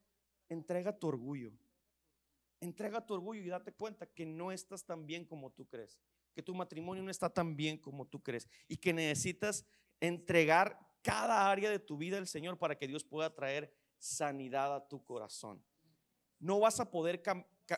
entrega 0.49 0.97
tu 0.97 1.07
orgullo. 1.07 1.51
Entrega 2.59 3.05
tu 3.05 3.13
orgullo 3.13 3.39
y 3.39 3.49
date 3.49 3.71
cuenta 3.71 4.07
que 4.07 4.25
no 4.25 4.51
estás 4.51 4.83
tan 4.83 5.05
bien 5.05 5.25
como 5.25 5.51
tú 5.51 5.67
crees, 5.67 5.99
que 6.33 6.41
tu 6.41 6.55
matrimonio 6.55 7.03
no 7.03 7.11
está 7.11 7.29
tan 7.29 7.55
bien 7.55 7.77
como 7.77 8.07
tú 8.07 8.23
crees 8.23 8.49
y 8.67 8.77
que 8.77 8.93
necesitas 8.93 9.63
entregar 9.99 10.79
cada 11.03 11.51
área 11.51 11.69
de 11.69 11.77
tu 11.77 11.97
vida 11.97 12.17
al 12.17 12.27
Señor 12.27 12.57
para 12.57 12.75
que 12.75 12.87
Dios 12.87 13.03
pueda 13.03 13.35
traer 13.35 13.71
sanidad 13.99 14.75
a 14.75 14.87
tu 14.87 15.03
corazón. 15.05 15.63
No 16.39 16.59
vas 16.59 16.79
a 16.79 16.89
poder 16.89 17.21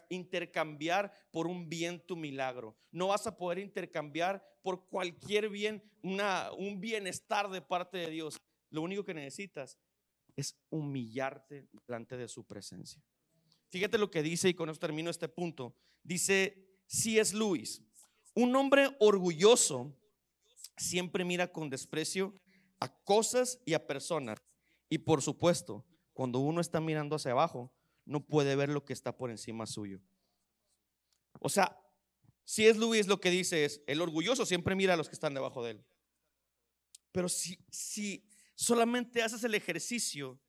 intercambiar 0.10 1.12
por 1.32 1.48
un 1.48 1.70
bien 1.70 2.00
tu 2.06 2.16
milagro. 2.16 2.78
No 2.92 3.08
vas 3.08 3.26
a 3.28 3.38
poder 3.38 3.60
intercambiar 3.60 4.44
por 4.62 4.88
cualquier 4.88 5.50
bien 5.50 5.84
un 6.02 6.80
bienestar 6.80 7.50
de 7.50 7.62
parte 7.62 7.98
de 7.98 8.10
Dios. 8.10 8.42
Lo 8.70 8.82
único 8.82 9.04
que 9.04 9.14
necesitas 9.14 9.78
es 10.36 10.56
humillarte 10.70 11.68
delante 11.88 12.18
de 12.18 12.28
su 12.28 12.46
presencia. 12.46 13.04
Fíjate 13.70 13.98
lo 13.98 14.10
que 14.10 14.24
dice 14.24 14.50
y 14.50 14.54
con 14.54 14.70
esto 14.70 14.88
termino 14.88 15.10
este 15.10 15.28
punto. 15.28 15.76
Dice 16.04 16.78
C.S. 16.88 17.36
Lewis, 17.36 17.82
un 18.34 18.56
hombre 18.56 18.96
orgulloso 19.00 19.96
siempre 20.78 21.26
mira 21.26 21.52
con 21.52 21.70
desprecio 21.70 22.34
a 22.80 22.88
cosas 23.04 23.60
y 23.66 23.74
a 23.74 23.86
personas. 23.86 24.40
Y 24.90 25.00
por 25.00 25.22
supuesto, 25.22 25.86
cuando 26.14 26.40
uno 26.40 26.62
está 26.62 26.80
mirando 26.80 27.16
hacia 27.16 27.32
abajo, 27.32 27.72
no 28.10 28.26
puede 28.26 28.56
ver 28.56 28.70
lo 28.70 28.84
que 28.84 28.94
está 28.94 29.16
por 29.16 29.30
encima 29.30 29.68
suyo. 29.68 30.02
O 31.40 31.48
sea, 31.48 31.80
si 32.44 32.66
es 32.66 32.76
Luis 32.76 33.08
lo 33.08 33.22
que 33.22 33.30
dice 33.30 33.66
es, 33.66 33.84
el 33.86 34.02
orgulloso 34.02 34.48
siempre 34.48 34.76
mira 34.76 34.96
a 34.96 34.98
los 34.98 35.08
que 35.08 35.14
están 35.14 35.36
debajo 35.36 35.64
de 35.64 35.72
él. 35.72 35.86
Pero 37.12 37.30
si, 37.30 37.64
si 37.70 38.28
solamente 38.56 39.22
haces 39.22 39.44
el 39.44 39.54
ejercicio 39.54 40.42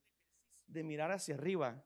de 0.66 0.82
mirar 0.82 1.12
hacia 1.12 1.34
arriba, 1.34 1.84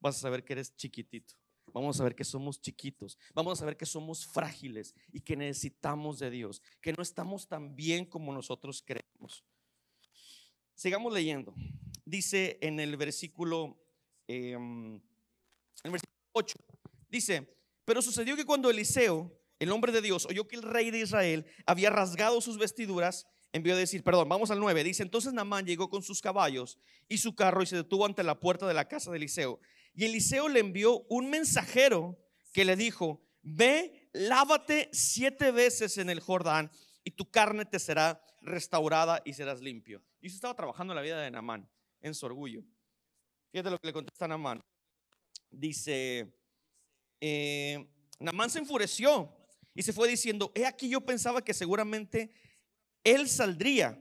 vas 0.00 0.16
a 0.16 0.20
saber 0.20 0.44
que 0.44 0.52
eres 0.52 0.76
chiquitito. 0.76 1.34
Vamos 1.72 1.98
a 1.98 2.04
ver 2.04 2.14
que 2.14 2.24
somos 2.24 2.60
chiquitos, 2.60 3.16
vamos 3.32 3.62
a 3.62 3.64
ver 3.64 3.76
que 3.76 3.86
somos 3.86 4.26
frágiles 4.26 4.94
y 5.12 5.20
que 5.20 5.36
necesitamos 5.36 6.18
de 6.18 6.28
Dios, 6.28 6.60
que 6.82 6.92
no 6.92 7.02
estamos 7.02 7.48
tan 7.48 7.74
bien 7.74 8.04
como 8.04 8.34
nosotros 8.34 8.82
creemos. 8.84 9.44
Sigamos 10.74 11.14
leyendo. 11.14 11.54
Dice 12.04 12.58
en 12.60 12.80
el 12.80 12.96
versículo, 12.96 13.78
em, 14.30 15.00
el 15.82 15.90
versículo 15.90 16.18
8, 16.32 16.56
dice, 17.08 17.56
pero 17.84 18.02
sucedió 18.02 18.36
que 18.36 18.44
cuando 18.44 18.70
Eliseo, 18.70 19.36
el 19.58 19.72
hombre 19.72 19.92
de 19.92 20.00
Dios, 20.00 20.26
oyó 20.26 20.46
que 20.46 20.56
el 20.56 20.62
rey 20.62 20.90
de 20.90 21.00
Israel 21.00 21.46
había 21.66 21.90
rasgado 21.90 22.40
sus 22.40 22.58
vestiduras, 22.58 23.26
envió 23.52 23.74
a 23.74 23.76
decir, 23.76 24.04
perdón, 24.04 24.28
vamos 24.28 24.50
al 24.50 24.60
9, 24.60 24.84
dice, 24.84 25.02
entonces 25.02 25.32
Namán 25.32 25.66
llegó 25.66 25.90
con 25.90 26.02
sus 26.02 26.20
caballos 26.20 26.78
y 27.08 27.18
su 27.18 27.34
carro 27.34 27.62
y 27.62 27.66
se 27.66 27.76
detuvo 27.76 28.06
ante 28.06 28.22
la 28.22 28.38
puerta 28.38 28.68
de 28.68 28.74
la 28.74 28.86
casa 28.86 29.10
de 29.10 29.16
Eliseo. 29.16 29.60
Y 29.94 30.04
Eliseo 30.04 30.48
le 30.48 30.60
envió 30.60 31.00
un 31.08 31.30
mensajero 31.30 32.16
que 32.52 32.64
le 32.64 32.76
dijo, 32.76 33.20
ve, 33.42 34.08
lávate 34.12 34.88
siete 34.92 35.50
veces 35.50 35.98
en 35.98 36.10
el 36.10 36.20
Jordán 36.20 36.70
y 37.02 37.10
tu 37.10 37.30
carne 37.30 37.64
te 37.64 37.78
será 37.78 38.22
restaurada 38.40 39.22
y 39.24 39.32
serás 39.32 39.60
limpio. 39.60 40.02
Y 40.20 40.28
eso 40.28 40.36
estaba 40.36 40.54
trabajando 40.54 40.94
la 40.94 41.02
vida 41.02 41.20
de 41.20 41.30
Namán, 41.30 41.68
en 42.00 42.14
su 42.14 42.26
orgullo. 42.26 42.62
Fíjate 43.50 43.70
lo 43.70 43.78
que 43.78 43.88
le 43.88 43.92
contesta 43.92 44.28
Namán. 44.28 44.62
dice, 45.50 46.32
eh, 47.20 47.84
Namán 48.20 48.48
se 48.48 48.60
enfureció 48.60 49.36
y 49.74 49.82
se 49.82 49.92
fue 49.92 50.08
diciendo, 50.08 50.52
he 50.54 50.66
aquí 50.66 50.88
yo 50.88 51.00
pensaba 51.00 51.42
que 51.42 51.52
seguramente 51.52 52.32
él 53.02 53.28
saldría, 53.28 54.00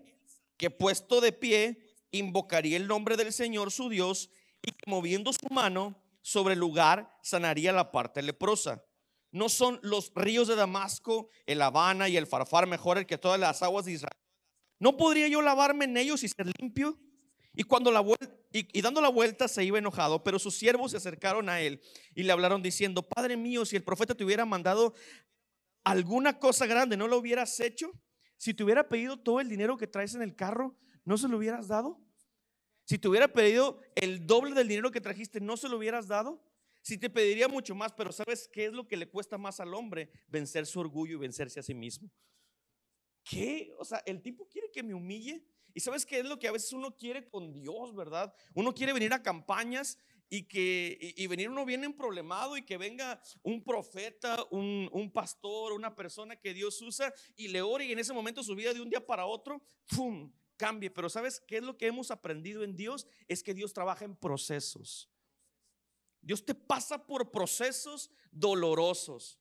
que 0.57 0.69
puesto 0.69 1.19
de 1.19 1.31
pie, 1.31 1.95
invocaría 2.11 2.77
el 2.77 2.87
nombre 2.87 3.17
del 3.17 3.33
Señor 3.33 3.71
su 3.71 3.89
Dios 3.89 4.29
y 4.61 4.71
moviendo 4.87 5.31
su 5.33 5.47
mano 5.51 5.99
sobre 6.21 6.53
el 6.53 6.59
lugar 6.59 7.17
sanaría 7.23 7.71
la 7.71 7.91
parte 7.91 8.21
leprosa. 8.21 8.83
No 9.31 9.49
son 9.49 9.79
los 9.81 10.11
ríos 10.15 10.47
de 10.47 10.55
Damasco, 10.55 11.29
el 11.45 11.61
Habana 11.61 12.09
y 12.09 12.17
el 12.17 12.27
Farfar 12.27 12.67
mejores 12.67 13.05
que 13.05 13.17
todas 13.17 13.39
las 13.39 13.63
aguas 13.63 13.85
de 13.85 13.93
Israel. 13.93 14.17
¿No 14.79 14.95
podría 14.97 15.27
yo 15.27 15.41
lavarme 15.41 15.85
en 15.85 15.97
ellos 15.97 16.23
y 16.23 16.29
ser 16.29 16.51
limpio? 16.59 16.99
Y 17.59 17.65
cuando 17.65 17.91
la 17.91 18.01
y, 18.53 18.81
dando 18.81 19.01
la 19.01 19.09
vuelta 19.09 19.49
se 19.49 19.65
iba 19.65 19.77
enojado, 19.77 20.23
pero 20.23 20.39
sus 20.39 20.55
siervos 20.55 20.91
se 20.91 20.97
acercaron 20.97 21.49
a 21.49 21.59
él 21.59 21.81
y 22.15 22.23
le 22.23 22.31
hablaron 22.31 22.61
diciendo, 22.61 23.09
Padre 23.09 23.35
mío, 23.35 23.65
si 23.65 23.75
el 23.75 23.83
profeta 23.83 24.15
te 24.15 24.23
hubiera 24.23 24.45
mandado 24.45 24.93
alguna 25.83 26.39
cosa 26.39 26.67
grande, 26.67 26.95
¿no 26.95 27.09
lo 27.09 27.17
hubieras 27.17 27.59
hecho? 27.59 27.91
Si 28.37 28.53
te 28.53 28.63
hubiera 28.63 28.87
pedido 28.87 29.19
todo 29.19 29.41
el 29.41 29.49
dinero 29.49 29.75
que 29.75 29.87
traes 29.87 30.15
en 30.15 30.21
el 30.21 30.37
carro, 30.37 30.77
¿no 31.03 31.17
se 31.17 31.27
lo 31.27 31.35
hubieras 31.35 31.67
dado? 31.67 31.99
Si 32.85 32.97
te 32.97 33.09
hubiera 33.09 33.27
pedido 33.27 33.81
el 33.95 34.25
doble 34.25 34.55
del 34.55 34.69
dinero 34.69 34.91
que 34.91 35.01
trajiste, 35.01 35.41
¿no 35.41 35.57
se 35.57 35.67
lo 35.67 35.79
hubieras 35.79 36.07
dado? 36.07 36.41
Si 36.81 36.97
te 36.97 37.09
pediría 37.09 37.49
mucho 37.49 37.75
más, 37.75 37.91
pero 37.91 38.13
¿sabes 38.13 38.49
qué 38.53 38.67
es 38.67 38.71
lo 38.71 38.87
que 38.87 38.95
le 38.95 39.09
cuesta 39.09 39.37
más 39.37 39.59
al 39.59 39.73
hombre? 39.73 40.09
Vencer 40.29 40.65
su 40.65 40.79
orgullo 40.79 41.17
y 41.17 41.19
vencerse 41.19 41.59
a 41.59 41.63
sí 41.63 41.73
mismo. 41.73 42.09
¿Qué? 43.21 43.73
O 43.77 43.83
sea, 43.83 44.01
el 44.05 44.21
tipo 44.21 44.47
quiere 44.47 44.71
que 44.71 44.81
me 44.81 44.93
humille. 44.93 45.45
Y 45.79 45.81
sabes 45.81 46.05
qué 46.05 46.19
es 46.19 46.25
lo 46.25 46.37
que 46.37 46.49
a 46.49 46.51
veces 46.51 46.73
uno 46.73 46.93
quiere 46.97 47.29
con 47.29 47.53
Dios, 47.53 47.95
¿verdad? 47.95 48.33
Uno 48.53 48.73
quiere 48.73 48.91
venir 48.91 49.13
a 49.13 49.23
campañas 49.23 49.97
y 50.29 50.43
que 50.43 50.97
y, 51.15 51.25
venir 51.27 51.49
uno 51.49 51.63
viene 51.63 51.85
en 51.85 51.93
problemado 51.93 52.57
y 52.57 52.63
que 52.63 52.75
venga 52.75 53.21
un 53.43 53.63
profeta, 53.63 54.45
un, 54.51 55.09
pastor, 55.13 55.71
una 55.71 55.95
persona 55.95 56.35
que 56.35 56.53
Dios 56.53 56.81
usa 56.81 57.13
y 57.37 57.47
le 57.47 57.61
ore 57.61 57.85
y 57.85 57.93
en 57.93 57.99
ese 57.99 58.11
momento 58.11 58.43
su 58.43 58.55
vida 58.55 58.73
de 58.73 58.81
un 58.81 58.89
día 58.89 59.05
para 59.05 59.25
otro, 59.25 59.63
¡pum! 59.87 60.29
cambie. 60.57 60.91
Pero 60.91 61.09
¿sabes 61.09 61.39
qué 61.47 61.59
es 61.59 61.63
lo 61.63 61.77
que 61.77 61.87
hemos 61.87 62.11
aprendido 62.11 62.65
en 62.65 62.75
Dios? 62.75 63.07
Es 63.29 63.41
que 63.41 63.53
Dios 63.53 63.71
trabaja 63.71 64.03
en 64.03 64.17
procesos. 64.17 65.09
Dios 66.19 66.45
te 66.45 66.55
pasa 66.55 67.07
por 67.07 67.31
procesos 67.31 68.11
dolorosos. 68.31 69.39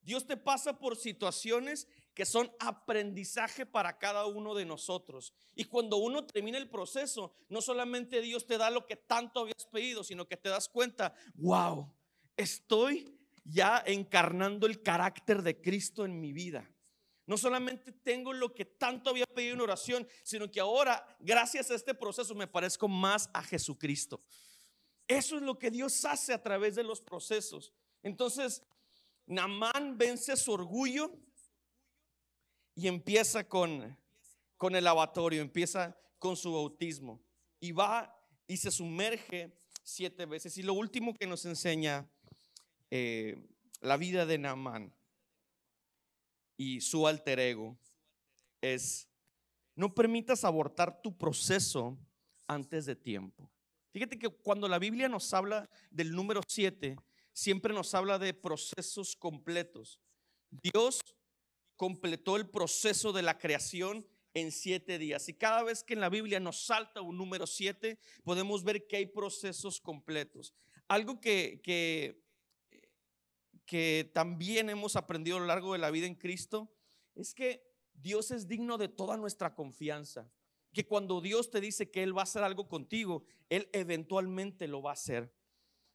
Dios 0.00 0.24
te 0.24 0.36
pasa 0.36 0.78
por 0.78 0.96
situaciones 0.96 1.88
que 2.16 2.24
son 2.24 2.50
aprendizaje 2.58 3.66
para 3.66 3.98
cada 3.98 4.24
uno 4.24 4.54
de 4.54 4.64
nosotros. 4.64 5.34
Y 5.54 5.64
cuando 5.64 5.98
uno 5.98 6.24
termina 6.24 6.56
el 6.56 6.70
proceso, 6.70 7.34
no 7.50 7.60
solamente 7.60 8.22
Dios 8.22 8.46
te 8.46 8.56
da 8.56 8.70
lo 8.70 8.86
que 8.86 8.96
tanto 8.96 9.40
habías 9.40 9.66
pedido, 9.70 10.02
sino 10.02 10.26
que 10.26 10.38
te 10.38 10.48
das 10.48 10.66
cuenta, 10.66 11.12
wow, 11.34 11.94
estoy 12.34 13.14
ya 13.44 13.84
encarnando 13.86 14.66
el 14.66 14.82
carácter 14.82 15.42
de 15.42 15.60
Cristo 15.60 16.06
en 16.06 16.18
mi 16.18 16.32
vida. 16.32 16.66
No 17.26 17.36
solamente 17.36 17.92
tengo 17.92 18.32
lo 18.32 18.54
que 18.54 18.64
tanto 18.64 19.10
había 19.10 19.26
pedido 19.26 19.52
en 19.52 19.60
oración, 19.60 20.08
sino 20.22 20.50
que 20.50 20.60
ahora, 20.60 21.06
gracias 21.20 21.70
a 21.70 21.74
este 21.74 21.92
proceso, 21.92 22.34
me 22.34 22.46
parezco 22.46 22.88
más 22.88 23.28
a 23.34 23.42
Jesucristo. 23.42 24.22
Eso 25.06 25.36
es 25.36 25.42
lo 25.42 25.58
que 25.58 25.70
Dios 25.70 26.02
hace 26.06 26.32
a 26.32 26.42
través 26.42 26.76
de 26.76 26.82
los 26.82 27.02
procesos. 27.02 27.74
Entonces, 28.02 28.62
Namán 29.26 29.98
vence 29.98 30.34
su 30.34 30.52
orgullo 30.52 31.12
y 32.76 32.86
empieza 32.86 33.48
con, 33.48 33.96
con 34.56 34.76
el 34.76 34.84
lavatorio, 34.84 35.42
empieza 35.42 35.98
con 36.18 36.36
su 36.36 36.52
bautismo 36.52 37.20
y 37.58 37.72
va 37.72 38.14
y 38.46 38.58
se 38.58 38.70
sumerge 38.70 39.56
siete 39.82 40.26
veces. 40.26 40.56
Y 40.58 40.62
lo 40.62 40.74
último 40.74 41.14
que 41.14 41.26
nos 41.26 41.44
enseña 41.46 42.08
eh, 42.90 43.42
la 43.80 43.96
vida 43.96 44.26
de 44.26 44.38
Namán 44.38 44.94
y 46.56 46.82
su 46.82 47.06
alter 47.08 47.40
ego 47.40 47.76
es, 48.60 49.08
no 49.74 49.94
permitas 49.94 50.44
abortar 50.44 51.00
tu 51.02 51.16
proceso 51.16 51.98
antes 52.46 52.86
de 52.86 52.94
tiempo. 52.94 53.50
Fíjate 53.90 54.18
que 54.18 54.28
cuando 54.28 54.68
la 54.68 54.78
Biblia 54.78 55.08
nos 55.08 55.32
habla 55.32 55.68
del 55.90 56.12
número 56.12 56.42
7, 56.46 56.96
siempre 57.32 57.72
nos 57.72 57.94
habla 57.94 58.18
de 58.18 58.34
procesos 58.34 59.16
completos. 59.16 59.98
Dios 60.50 61.00
completó 61.76 62.36
el 62.36 62.48
proceso 62.48 63.12
de 63.12 63.22
la 63.22 63.38
creación 63.38 64.06
en 64.34 64.52
siete 64.52 64.98
días. 64.98 65.28
Y 65.28 65.34
cada 65.34 65.62
vez 65.62 65.82
que 65.82 65.94
en 65.94 66.00
la 66.00 66.08
Biblia 66.08 66.40
nos 66.40 66.66
salta 66.66 67.00
un 67.00 67.16
número 67.16 67.46
siete, 67.46 67.98
podemos 68.24 68.64
ver 68.64 68.86
que 68.86 68.96
hay 68.96 69.06
procesos 69.06 69.80
completos. 69.80 70.54
Algo 70.88 71.20
que, 71.20 71.60
que 71.62 72.26
que 73.66 74.10
también 74.14 74.70
hemos 74.70 74.96
aprendido 74.96 75.36
a 75.36 75.40
lo 75.40 75.46
largo 75.46 75.72
de 75.72 75.80
la 75.80 75.90
vida 75.90 76.06
en 76.06 76.14
Cristo 76.14 76.72
es 77.14 77.34
que 77.34 77.66
Dios 77.92 78.30
es 78.30 78.46
digno 78.46 78.78
de 78.78 78.88
toda 78.88 79.16
nuestra 79.16 79.54
confianza. 79.54 80.30
Que 80.72 80.86
cuando 80.86 81.20
Dios 81.20 81.50
te 81.50 81.60
dice 81.60 81.90
que 81.90 82.02
Él 82.02 82.16
va 82.16 82.22
a 82.22 82.24
hacer 82.24 82.44
algo 82.44 82.68
contigo, 82.68 83.24
Él 83.48 83.68
eventualmente 83.72 84.68
lo 84.68 84.82
va 84.82 84.90
a 84.90 84.94
hacer. 84.94 85.34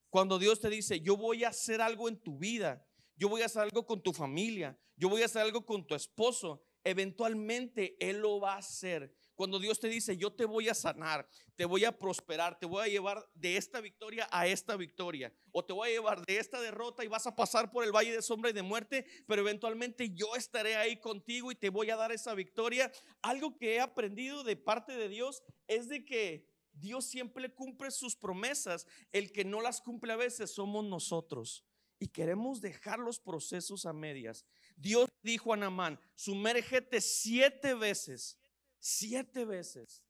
Cuando 0.09 0.37
Dios 0.37 0.59
te 0.59 0.69
dice, 0.69 0.99
yo 0.99 1.15
voy 1.15 1.45
a 1.45 1.49
hacer 1.49 1.81
algo 1.81 2.09
en 2.09 2.17
tu 2.17 2.37
vida, 2.37 2.85
yo 3.21 3.29
voy 3.29 3.43
a 3.43 3.45
hacer 3.45 3.61
algo 3.61 3.85
con 3.85 4.01
tu 4.01 4.13
familia, 4.13 4.75
yo 4.95 5.07
voy 5.07 5.21
a 5.21 5.25
hacer 5.25 5.43
algo 5.43 5.63
con 5.63 5.85
tu 5.85 5.93
esposo, 5.93 6.63
eventualmente 6.83 7.95
Él 7.99 8.17
lo 8.17 8.39
va 8.39 8.55
a 8.55 8.57
hacer. 8.57 9.13
Cuando 9.35 9.59
Dios 9.59 9.79
te 9.79 9.89
dice, 9.89 10.17
yo 10.17 10.33
te 10.33 10.43
voy 10.43 10.69
a 10.69 10.73
sanar, 10.73 11.29
te 11.55 11.65
voy 11.65 11.85
a 11.85 11.95
prosperar, 11.95 12.57
te 12.57 12.65
voy 12.65 12.83
a 12.83 12.87
llevar 12.87 13.29
de 13.35 13.57
esta 13.57 13.79
victoria 13.79 14.27
a 14.31 14.47
esta 14.47 14.75
victoria, 14.75 15.31
o 15.51 15.63
te 15.63 15.71
voy 15.71 15.89
a 15.89 15.91
llevar 15.91 16.25
de 16.25 16.39
esta 16.39 16.59
derrota 16.59 17.05
y 17.05 17.09
vas 17.09 17.27
a 17.27 17.35
pasar 17.35 17.69
por 17.69 17.83
el 17.83 17.91
valle 17.91 18.11
de 18.11 18.23
sombra 18.23 18.49
y 18.49 18.53
de 18.53 18.63
muerte, 18.63 19.05
pero 19.27 19.43
eventualmente 19.43 20.09
yo 20.09 20.35
estaré 20.35 20.75
ahí 20.75 20.99
contigo 20.99 21.51
y 21.51 21.55
te 21.55 21.69
voy 21.69 21.91
a 21.91 21.97
dar 21.97 22.11
esa 22.11 22.33
victoria. 22.33 22.91
Algo 23.21 23.55
que 23.55 23.75
he 23.75 23.79
aprendido 23.79 24.43
de 24.43 24.55
parte 24.55 24.93
de 24.93 25.09
Dios 25.09 25.43
es 25.67 25.89
de 25.89 26.03
que 26.05 26.49
Dios 26.73 27.05
siempre 27.05 27.53
cumple 27.53 27.91
sus 27.91 28.15
promesas, 28.15 28.87
el 29.11 29.31
que 29.31 29.45
no 29.45 29.61
las 29.61 29.79
cumple 29.79 30.11
a 30.11 30.15
veces 30.15 30.49
somos 30.49 30.83
nosotros 30.85 31.67
y 32.01 32.07
queremos 32.07 32.59
dejar 32.59 32.99
los 32.99 33.19
procesos 33.19 33.85
a 33.85 33.93
medias. 33.93 34.43
Dios 34.75 35.07
dijo 35.21 35.53
a 35.53 35.57
Namán, 35.57 35.99
sumérgete 36.15 36.99
siete 36.99 37.73
veces 37.73 38.37
Siete 38.83 39.45
veces. 39.45 40.03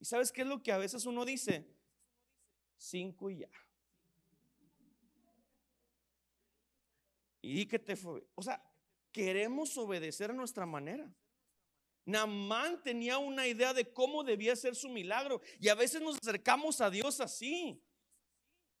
¿Y 0.00 0.06
sabes 0.06 0.32
qué 0.32 0.40
es 0.40 0.46
lo 0.46 0.62
que 0.62 0.72
a 0.72 0.78
veces 0.78 1.04
uno 1.04 1.26
dice? 1.26 1.70
Cinco 2.78 3.28
y 3.28 3.40
ya. 3.40 3.50
Y 7.42 7.66
que 7.66 7.78
te 7.78 7.94
fue. 7.94 8.26
O 8.34 8.42
sea, 8.42 8.66
queremos 9.12 9.76
obedecer 9.76 10.30
a 10.30 10.34
nuestra 10.34 10.64
manera. 10.64 11.14
Namán 12.06 12.82
tenía 12.82 13.18
una 13.18 13.46
idea 13.46 13.74
de 13.74 13.92
cómo 13.92 14.24
debía 14.24 14.56
ser 14.56 14.74
su 14.74 14.88
milagro. 14.88 15.42
Y 15.60 15.68
a 15.68 15.74
veces 15.74 16.00
nos 16.00 16.16
acercamos 16.16 16.80
a 16.80 16.88
Dios 16.88 17.20
así. 17.20 17.84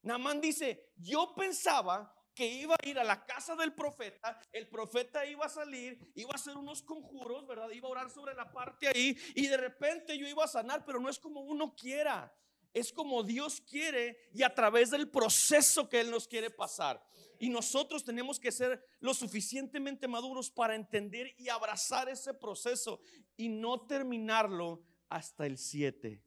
Namán 0.00 0.40
dice, 0.40 0.94
yo 0.96 1.34
pensaba 1.36 2.15
que 2.36 2.46
iba 2.46 2.76
a 2.76 2.86
ir 2.86 2.98
a 2.98 3.04
la 3.04 3.24
casa 3.24 3.56
del 3.56 3.72
profeta, 3.72 4.38
el 4.52 4.68
profeta 4.68 5.24
iba 5.24 5.46
a 5.46 5.48
salir, 5.48 5.98
iba 6.14 6.30
a 6.32 6.34
hacer 6.34 6.54
unos 6.54 6.82
conjuros, 6.82 7.46
¿verdad? 7.46 7.70
Iba 7.70 7.88
a 7.88 7.92
orar 7.92 8.10
sobre 8.10 8.34
la 8.34 8.52
parte 8.52 8.86
ahí 8.86 9.16
y 9.34 9.46
de 9.46 9.56
repente 9.56 10.16
yo 10.18 10.28
iba 10.28 10.44
a 10.44 10.48
sanar, 10.48 10.84
pero 10.84 11.00
no 11.00 11.08
es 11.08 11.18
como 11.18 11.40
uno 11.40 11.74
quiera, 11.74 12.32
es 12.74 12.92
como 12.92 13.22
Dios 13.22 13.62
quiere 13.62 14.28
y 14.34 14.42
a 14.42 14.54
través 14.54 14.90
del 14.90 15.10
proceso 15.10 15.88
que 15.88 15.98
Él 15.98 16.10
nos 16.10 16.28
quiere 16.28 16.50
pasar. 16.50 17.02
Y 17.38 17.48
nosotros 17.48 18.04
tenemos 18.04 18.38
que 18.38 18.52
ser 18.52 18.84
lo 19.00 19.14
suficientemente 19.14 20.06
maduros 20.06 20.50
para 20.50 20.74
entender 20.74 21.34
y 21.38 21.48
abrazar 21.48 22.10
ese 22.10 22.34
proceso 22.34 23.00
y 23.34 23.48
no 23.48 23.86
terminarlo 23.86 24.84
hasta 25.08 25.46
el 25.46 25.56
7. 25.56 26.22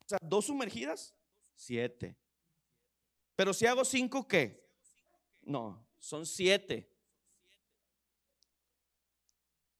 O 0.00 0.08
sea, 0.08 0.18
dos 0.22 0.46
sumergidas, 0.46 1.14
siete. 1.54 2.16
Pero 3.38 3.54
si 3.54 3.66
hago 3.66 3.84
cinco, 3.84 4.26
¿qué? 4.26 4.68
No, 5.42 5.86
son 6.00 6.26
siete. 6.26 6.92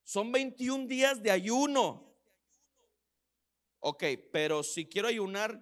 Son 0.04 0.30
21 0.30 0.86
días 0.86 1.20
de 1.20 1.32
ayuno. 1.32 2.16
Ok, 3.80 4.04
pero 4.30 4.62
si 4.62 4.88
quiero 4.88 5.08
ayunar, 5.08 5.60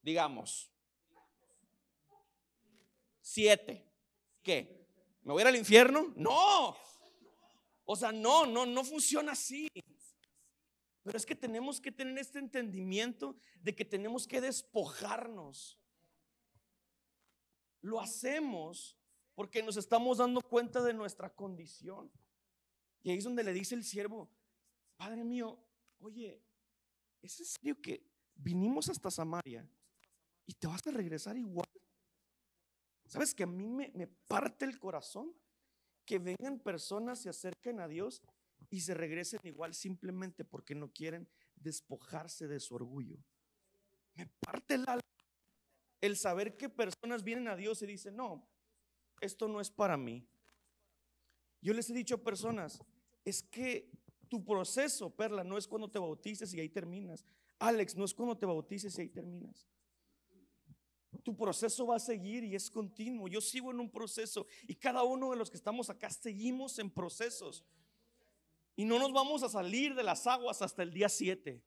digamos, 0.00 0.72
siete. 3.20 3.86
¿Qué? 4.42 4.88
¿Me 5.20 5.34
voy 5.34 5.40
a 5.40 5.42
ir 5.42 5.48
al 5.48 5.56
infierno? 5.56 6.14
No. 6.16 6.74
O 7.84 7.96
sea, 7.96 8.12
no, 8.12 8.46
no, 8.46 8.64
no 8.64 8.82
funciona 8.82 9.32
así. 9.32 9.68
Pero 11.02 11.18
es 11.18 11.26
que 11.26 11.36
tenemos 11.36 11.82
que 11.82 11.92
tener 11.92 12.16
este 12.16 12.38
entendimiento 12.38 13.36
de 13.60 13.76
que 13.76 13.84
tenemos 13.84 14.26
que 14.26 14.40
despojarnos 14.40 15.75
lo 17.86 18.00
hacemos 18.00 18.98
porque 19.34 19.62
nos 19.62 19.76
estamos 19.76 20.18
dando 20.18 20.40
cuenta 20.40 20.82
de 20.82 20.92
nuestra 20.92 21.30
condición. 21.32 22.10
Y 23.02 23.10
ahí 23.10 23.18
es 23.18 23.24
donde 23.24 23.44
le 23.44 23.52
dice 23.52 23.74
el 23.74 23.84
siervo, 23.84 24.28
Padre 24.96 25.22
mío, 25.22 25.62
oye, 25.98 26.42
¿es 27.22 27.38
en 27.38 27.46
serio 27.46 27.80
que 27.80 28.04
vinimos 28.34 28.88
hasta 28.88 29.10
Samaria 29.10 29.68
y 30.46 30.54
te 30.54 30.66
vas 30.66 30.86
a 30.86 30.90
regresar 30.90 31.36
igual. 31.36 31.68
¿Sabes 33.06 33.34
que 33.34 33.44
a 33.44 33.46
mí 33.46 33.68
me, 33.68 33.92
me 33.94 34.06
parte 34.06 34.64
el 34.64 34.78
corazón 34.78 35.32
que 36.04 36.18
vengan 36.18 36.58
personas, 36.58 37.20
se 37.20 37.28
acerquen 37.28 37.78
a 37.80 37.88
Dios 37.88 38.20
y 38.68 38.80
se 38.80 38.94
regresen 38.94 39.40
igual 39.44 39.74
simplemente 39.74 40.44
porque 40.44 40.74
no 40.74 40.92
quieren 40.92 41.28
despojarse 41.54 42.48
de 42.48 42.58
su 42.58 42.74
orgullo? 42.74 43.18
Me 44.14 44.26
parte 44.40 44.74
el 44.74 44.88
alma 44.88 45.05
el 46.06 46.16
saber 46.16 46.56
que 46.56 46.68
personas 46.68 47.22
vienen 47.22 47.48
a 47.48 47.56
Dios 47.56 47.82
y 47.82 47.86
dicen, 47.86 48.16
no, 48.16 48.48
esto 49.20 49.48
no 49.48 49.60
es 49.60 49.70
para 49.70 49.96
mí. 49.96 50.26
Yo 51.60 51.74
les 51.74 51.90
he 51.90 51.94
dicho 51.94 52.16
a 52.16 52.22
personas, 52.22 52.82
es 53.24 53.42
que 53.42 53.90
tu 54.28 54.44
proceso, 54.44 55.10
Perla, 55.10 55.44
no 55.44 55.58
es 55.58 55.66
cuando 55.66 55.90
te 55.90 55.98
bautices 55.98 56.52
y 56.54 56.60
ahí 56.60 56.68
terminas. 56.68 57.24
Alex, 57.58 57.96
no 57.96 58.04
es 58.04 58.14
cuando 58.14 58.36
te 58.36 58.46
bautices 58.46 58.96
y 58.98 59.02
ahí 59.02 59.08
terminas. 59.08 59.68
Tu 61.22 61.36
proceso 61.36 61.86
va 61.86 61.96
a 61.96 62.00
seguir 62.00 62.44
y 62.44 62.54
es 62.54 62.70
continuo. 62.70 63.28
Yo 63.28 63.40
sigo 63.40 63.70
en 63.70 63.80
un 63.80 63.90
proceso 63.90 64.46
y 64.66 64.74
cada 64.74 65.02
uno 65.02 65.30
de 65.30 65.36
los 65.36 65.50
que 65.50 65.56
estamos 65.56 65.90
acá 65.90 66.10
seguimos 66.10 66.78
en 66.78 66.90
procesos. 66.90 67.64
Y 68.76 68.84
no 68.84 68.98
nos 68.98 69.12
vamos 69.12 69.42
a 69.42 69.48
salir 69.48 69.94
de 69.94 70.02
las 70.02 70.26
aguas 70.26 70.60
hasta 70.60 70.82
el 70.82 70.92
día 70.92 71.08
7. 71.08 71.62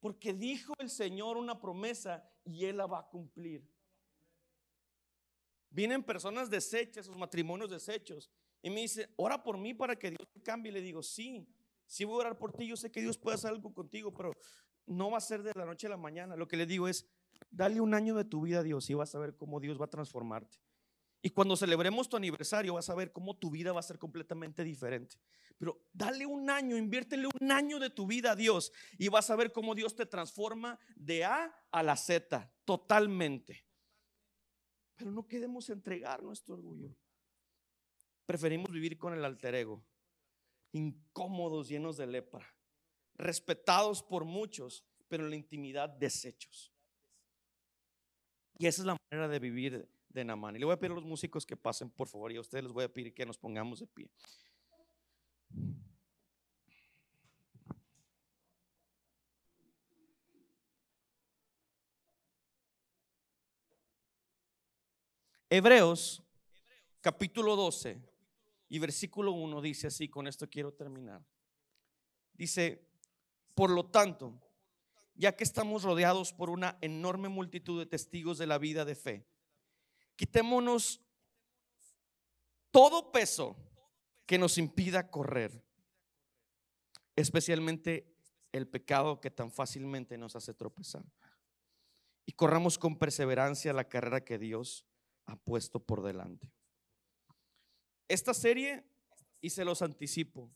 Porque 0.00 0.32
dijo 0.32 0.72
el 0.78 0.90
Señor 0.90 1.36
una 1.36 1.60
promesa 1.60 2.28
y 2.44 2.64
Él 2.66 2.76
la 2.76 2.86
va 2.86 3.00
a 3.00 3.08
cumplir. 3.08 3.68
Vienen 5.70 6.02
personas 6.02 6.48
deshechas, 6.48 7.06
sus 7.06 7.16
matrimonios 7.16 7.70
deshechos. 7.70 8.30
Y 8.62 8.70
me 8.70 8.80
dice, 8.80 9.12
ora 9.16 9.42
por 9.42 9.58
mí 9.58 9.74
para 9.74 9.96
que 9.96 10.10
Dios 10.10 10.28
cambie. 10.42 10.70
Y 10.70 10.74
le 10.74 10.80
digo, 10.80 11.02
sí, 11.02 11.46
sí 11.86 12.04
voy 12.04 12.16
a 12.16 12.20
orar 12.20 12.38
por 12.38 12.52
ti. 12.52 12.66
Yo 12.66 12.76
sé 12.76 12.90
que 12.90 13.00
Dios 13.00 13.18
puede 13.18 13.34
hacer 13.34 13.50
algo 13.50 13.72
contigo, 13.72 14.12
pero 14.14 14.32
no 14.86 15.10
va 15.10 15.18
a 15.18 15.20
ser 15.20 15.42
de 15.42 15.52
la 15.54 15.64
noche 15.64 15.86
a 15.86 15.90
la 15.90 15.96
mañana. 15.96 16.36
Lo 16.36 16.48
que 16.48 16.56
le 16.56 16.66
digo 16.66 16.88
es, 16.88 17.06
dale 17.50 17.80
un 17.80 17.94
año 17.94 18.14
de 18.14 18.24
tu 18.24 18.40
vida 18.42 18.60
a 18.60 18.62
Dios 18.62 18.88
y 18.90 18.94
vas 18.94 19.14
a 19.14 19.18
ver 19.18 19.36
cómo 19.36 19.60
Dios 19.60 19.80
va 19.80 19.86
a 19.86 19.90
transformarte. 19.90 20.58
Y 21.26 21.30
cuando 21.30 21.56
celebremos 21.56 22.08
tu 22.08 22.16
aniversario 22.16 22.74
vas 22.74 22.88
a 22.88 22.94
ver 22.94 23.10
cómo 23.10 23.36
tu 23.36 23.50
vida 23.50 23.72
va 23.72 23.80
a 23.80 23.82
ser 23.82 23.98
completamente 23.98 24.62
diferente. 24.62 25.16
Pero 25.58 25.82
dale 25.92 26.24
un 26.24 26.48
año, 26.48 26.76
inviértele 26.76 27.26
un 27.26 27.50
año 27.50 27.80
de 27.80 27.90
tu 27.90 28.06
vida 28.06 28.30
a 28.30 28.36
Dios 28.36 28.72
y 28.96 29.08
vas 29.08 29.28
a 29.28 29.34
ver 29.34 29.50
cómo 29.50 29.74
Dios 29.74 29.96
te 29.96 30.06
transforma 30.06 30.78
de 30.94 31.24
A 31.24 31.52
a 31.72 31.82
la 31.82 31.96
Z 31.96 32.48
totalmente. 32.64 33.66
Pero 34.94 35.10
no 35.10 35.26
queremos 35.26 35.68
entregar 35.68 36.22
nuestro 36.22 36.54
orgullo. 36.54 36.94
Preferimos 38.24 38.70
vivir 38.70 38.96
con 38.96 39.12
el 39.12 39.24
alter 39.24 39.56
ego, 39.56 39.84
incómodos, 40.70 41.66
llenos 41.66 41.96
de 41.96 42.06
lepra, 42.06 42.54
respetados 43.14 44.00
por 44.00 44.24
muchos, 44.24 44.84
pero 45.08 45.24
en 45.24 45.30
la 45.30 45.36
intimidad 45.36 45.88
desechos. 45.88 46.72
Y 48.58 48.68
esa 48.68 48.82
es 48.82 48.86
la 48.86 48.96
manera 49.10 49.26
de 49.26 49.40
vivir 49.40 49.95
de 50.16 50.24
Namán. 50.24 50.56
Y 50.56 50.58
le 50.58 50.64
voy 50.64 50.74
a 50.74 50.78
pedir 50.78 50.92
a 50.92 50.94
los 50.96 51.04
músicos 51.04 51.46
que 51.46 51.56
pasen, 51.56 51.90
por 51.90 52.08
favor, 52.08 52.32
y 52.32 52.36
a 52.36 52.40
ustedes 52.40 52.64
les 52.64 52.72
voy 52.72 52.84
a 52.84 52.92
pedir 52.92 53.14
que 53.14 53.24
nos 53.24 53.38
pongamos 53.38 53.80
de 53.80 53.86
pie. 53.86 54.10
Hebreos 65.48 66.22
capítulo 67.00 67.54
12 67.54 68.02
y 68.68 68.78
versículo 68.80 69.30
1 69.32 69.60
dice 69.60 69.86
así, 69.86 70.08
con 70.08 70.26
esto 70.26 70.50
quiero 70.50 70.72
terminar. 70.72 71.24
Dice, 72.32 72.84
por 73.54 73.70
lo 73.70 73.86
tanto, 73.86 74.34
ya 75.14 75.36
que 75.36 75.44
estamos 75.44 75.84
rodeados 75.84 76.32
por 76.32 76.50
una 76.50 76.76
enorme 76.80 77.28
multitud 77.28 77.78
de 77.78 77.86
testigos 77.86 78.38
de 78.38 78.46
la 78.46 78.58
vida 78.58 78.84
de 78.84 78.96
fe, 78.96 79.26
Quitémonos 80.16 81.00
todo 82.70 83.12
peso 83.12 83.56
que 84.26 84.38
nos 84.38 84.58
impida 84.58 85.10
correr, 85.10 85.62
especialmente 87.14 88.16
el 88.52 88.66
pecado 88.66 89.20
que 89.20 89.30
tan 89.30 89.52
fácilmente 89.52 90.18
nos 90.18 90.36
hace 90.36 90.54
tropezar. 90.54 91.04
Y 92.24 92.32
corramos 92.32 92.78
con 92.78 92.98
perseverancia 92.98 93.72
la 93.72 93.88
carrera 93.88 94.24
que 94.24 94.38
Dios 94.38 94.84
ha 95.26 95.36
puesto 95.36 95.80
por 95.80 96.02
delante. 96.02 96.50
Esta 98.08 98.34
serie, 98.34 98.84
y 99.40 99.50
se 99.50 99.64
los 99.64 99.82
anticipo, 99.82 100.50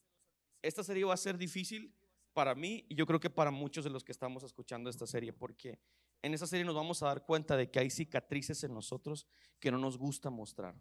esta 0.63 0.83
serie 0.83 1.05
va 1.05 1.15
a 1.15 1.19
ser 1.19 1.39
difícil 1.39 1.95
para 2.33 2.55
mí 2.55 2.85
y 2.89 2.95
yo 2.95 3.07
creo 3.07 3.21
que 3.21 3.31
para 3.31 3.51
muchos 3.51 3.85
de 3.85 3.91
los 3.91 4.05
que 4.05 4.13
estamos 4.13 4.43
escuchando 4.43 4.91
esta 4.91 5.07
serie, 5.07 5.33
porque 5.33 5.79
en 6.23 6.35
esa 6.35 6.47
serie 6.47 6.65
nos 6.65 6.75
vamos 6.75 7.03
a 7.03 7.07
dar 7.07 7.25
cuenta 7.25 7.57
de 7.57 7.71
que 7.71 7.79
hay 7.79 7.91
cicatrices 7.91 8.63
en 8.65 8.75
nosotros 8.75 9.27
que 9.59 9.71
no 9.71 9.79
nos 9.79 9.97
gusta 9.97 10.31
mostrar. 10.31 10.75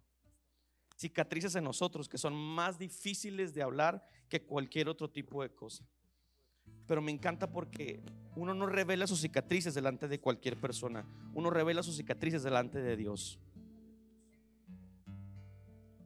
Cicatrices 0.95 1.55
en 1.55 1.63
nosotros 1.63 2.09
que 2.09 2.17
son 2.17 2.35
más 2.35 2.77
difíciles 2.77 3.53
de 3.53 3.63
hablar 3.63 4.05
que 4.27 4.43
cualquier 4.43 4.89
otro 4.89 5.09
tipo 5.09 5.41
de 5.41 5.49
cosa. 5.49 5.85
Pero 6.85 7.01
me 7.01 7.11
encanta 7.11 7.51
porque 7.51 8.01
uno 8.35 8.53
no 8.53 8.65
revela 8.65 9.07
sus 9.07 9.21
cicatrices 9.21 9.73
delante 9.73 10.07
de 10.07 10.19
cualquier 10.19 10.59
persona. 10.59 11.05
Uno 11.33 11.49
revela 11.49 11.83
sus 11.83 11.95
cicatrices 11.95 12.43
delante 12.43 12.81
de 12.81 12.97
Dios. 12.97 13.39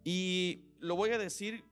Y 0.03 0.65
lo 0.79 0.95
voy 0.95 1.11
a 1.11 1.17
decir 1.17 1.63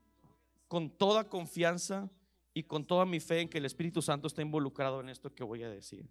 con 0.67 0.89
toda 0.89 1.27
confianza 1.27 2.09
y 2.53 2.63
con 2.63 2.85
toda 2.85 3.05
mi 3.05 3.19
fe 3.19 3.41
en 3.41 3.49
que 3.49 3.57
el 3.57 3.65
Espíritu 3.65 4.01
Santo 4.01 4.27
está 4.27 4.41
involucrado 4.41 5.01
en 5.01 5.09
esto 5.09 5.33
que 5.33 5.43
voy 5.43 5.63
a 5.63 5.69
decir. 5.69 6.09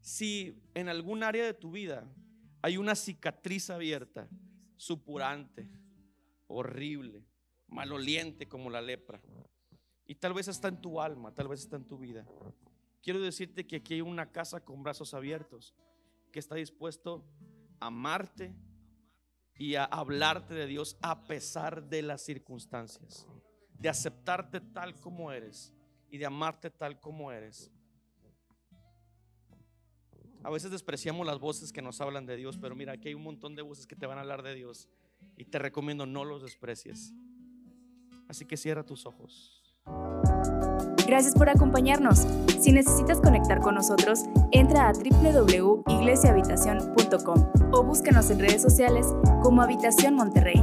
Si 0.00 0.62
en 0.74 0.88
algún 0.88 1.22
área 1.22 1.44
de 1.44 1.54
tu 1.54 1.70
vida 1.70 2.10
hay 2.62 2.76
una 2.76 2.94
cicatriz 2.94 3.70
abierta, 3.70 4.28
supurante, 4.76 5.68
horrible, 6.46 7.24
maloliente 7.68 8.48
como 8.48 8.70
la 8.70 8.80
lepra, 8.80 9.20
y 10.06 10.14
tal 10.16 10.34
vez 10.34 10.48
está 10.48 10.68
en 10.68 10.80
tu 10.80 11.00
alma, 11.00 11.34
tal 11.34 11.48
vez 11.48 11.60
está 11.60 11.76
en 11.76 11.86
tu 11.86 11.98
vida, 11.98 12.26
quiero 13.02 13.20
decirte 13.20 13.66
que 13.66 13.76
aquí 13.76 13.94
hay 13.94 14.00
una 14.00 14.32
casa 14.32 14.64
con 14.64 14.82
brazos 14.82 15.14
abiertos 15.14 15.74
que 16.32 16.38
está 16.38 16.56
dispuesto 16.56 17.24
a 17.78 17.86
amarte 17.86 18.54
y 19.54 19.74
a 19.74 19.84
hablarte 19.84 20.54
de 20.54 20.66
Dios 20.66 20.96
a 21.02 21.24
pesar 21.24 21.88
de 21.88 22.02
las 22.02 22.22
circunstancias 22.22 23.26
de 23.80 23.88
aceptarte 23.88 24.60
tal 24.60 24.94
como 25.00 25.32
eres 25.32 25.72
y 26.10 26.18
de 26.18 26.26
amarte 26.26 26.70
tal 26.70 27.00
como 27.00 27.32
eres. 27.32 27.72
A 30.42 30.50
veces 30.50 30.70
despreciamos 30.70 31.26
las 31.26 31.38
voces 31.38 31.72
que 31.72 31.82
nos 31.82 32.00
hablan 32.00 32.24
de 32.26 32.36
Dios, 32.36 32.58
pero 32.58 32.74
mira, 32.74 32.94
aquí 32.94 33.08
hay 33.08 33.14
un 33.14 33.22
montón 33.22 33.54
de 33.54 33.60
voces 33.62 33.86
que 33.86 33.96
te 33.96 34.06
van 34.06 34.18
a 34.18 34.22
hablar 34.22 34.42
de 34.42 34.54
Dios 34.54 34.88
y 35.36 35.44
te 35.44 35.58
recomiendo 35.58 36.06
no 36.06 36.24
los 36.24 36.42
desprecies. 36.42 37.12
Así 38.28 38.46
que 38.46 38.56
cierra 38.56 38.84
tus 38.84 39.04
ojos. 39.06 39.62
Gracias 41.06 41.34
por 41.34 41.50
acompañarnos. 41.50 42.26
Si 42.60 42.72
necesitas 42.72 43.20
conectar 43.20 43.60
con 43.60 43.74
nosotros, 43.74 44.20
entra 44.52 44.88
a 44.88 44.92
www.iglesiahabitacion.com 44.92 47.52
o 47.72 47.82
búscanos 47.82 48.30
en 48.30 48.38
redes 48.38 48.62
sociales 48.62 49.06
como 49.42 49.62
Habitación 49.62 50.14
Monterrey. 50.14 50.62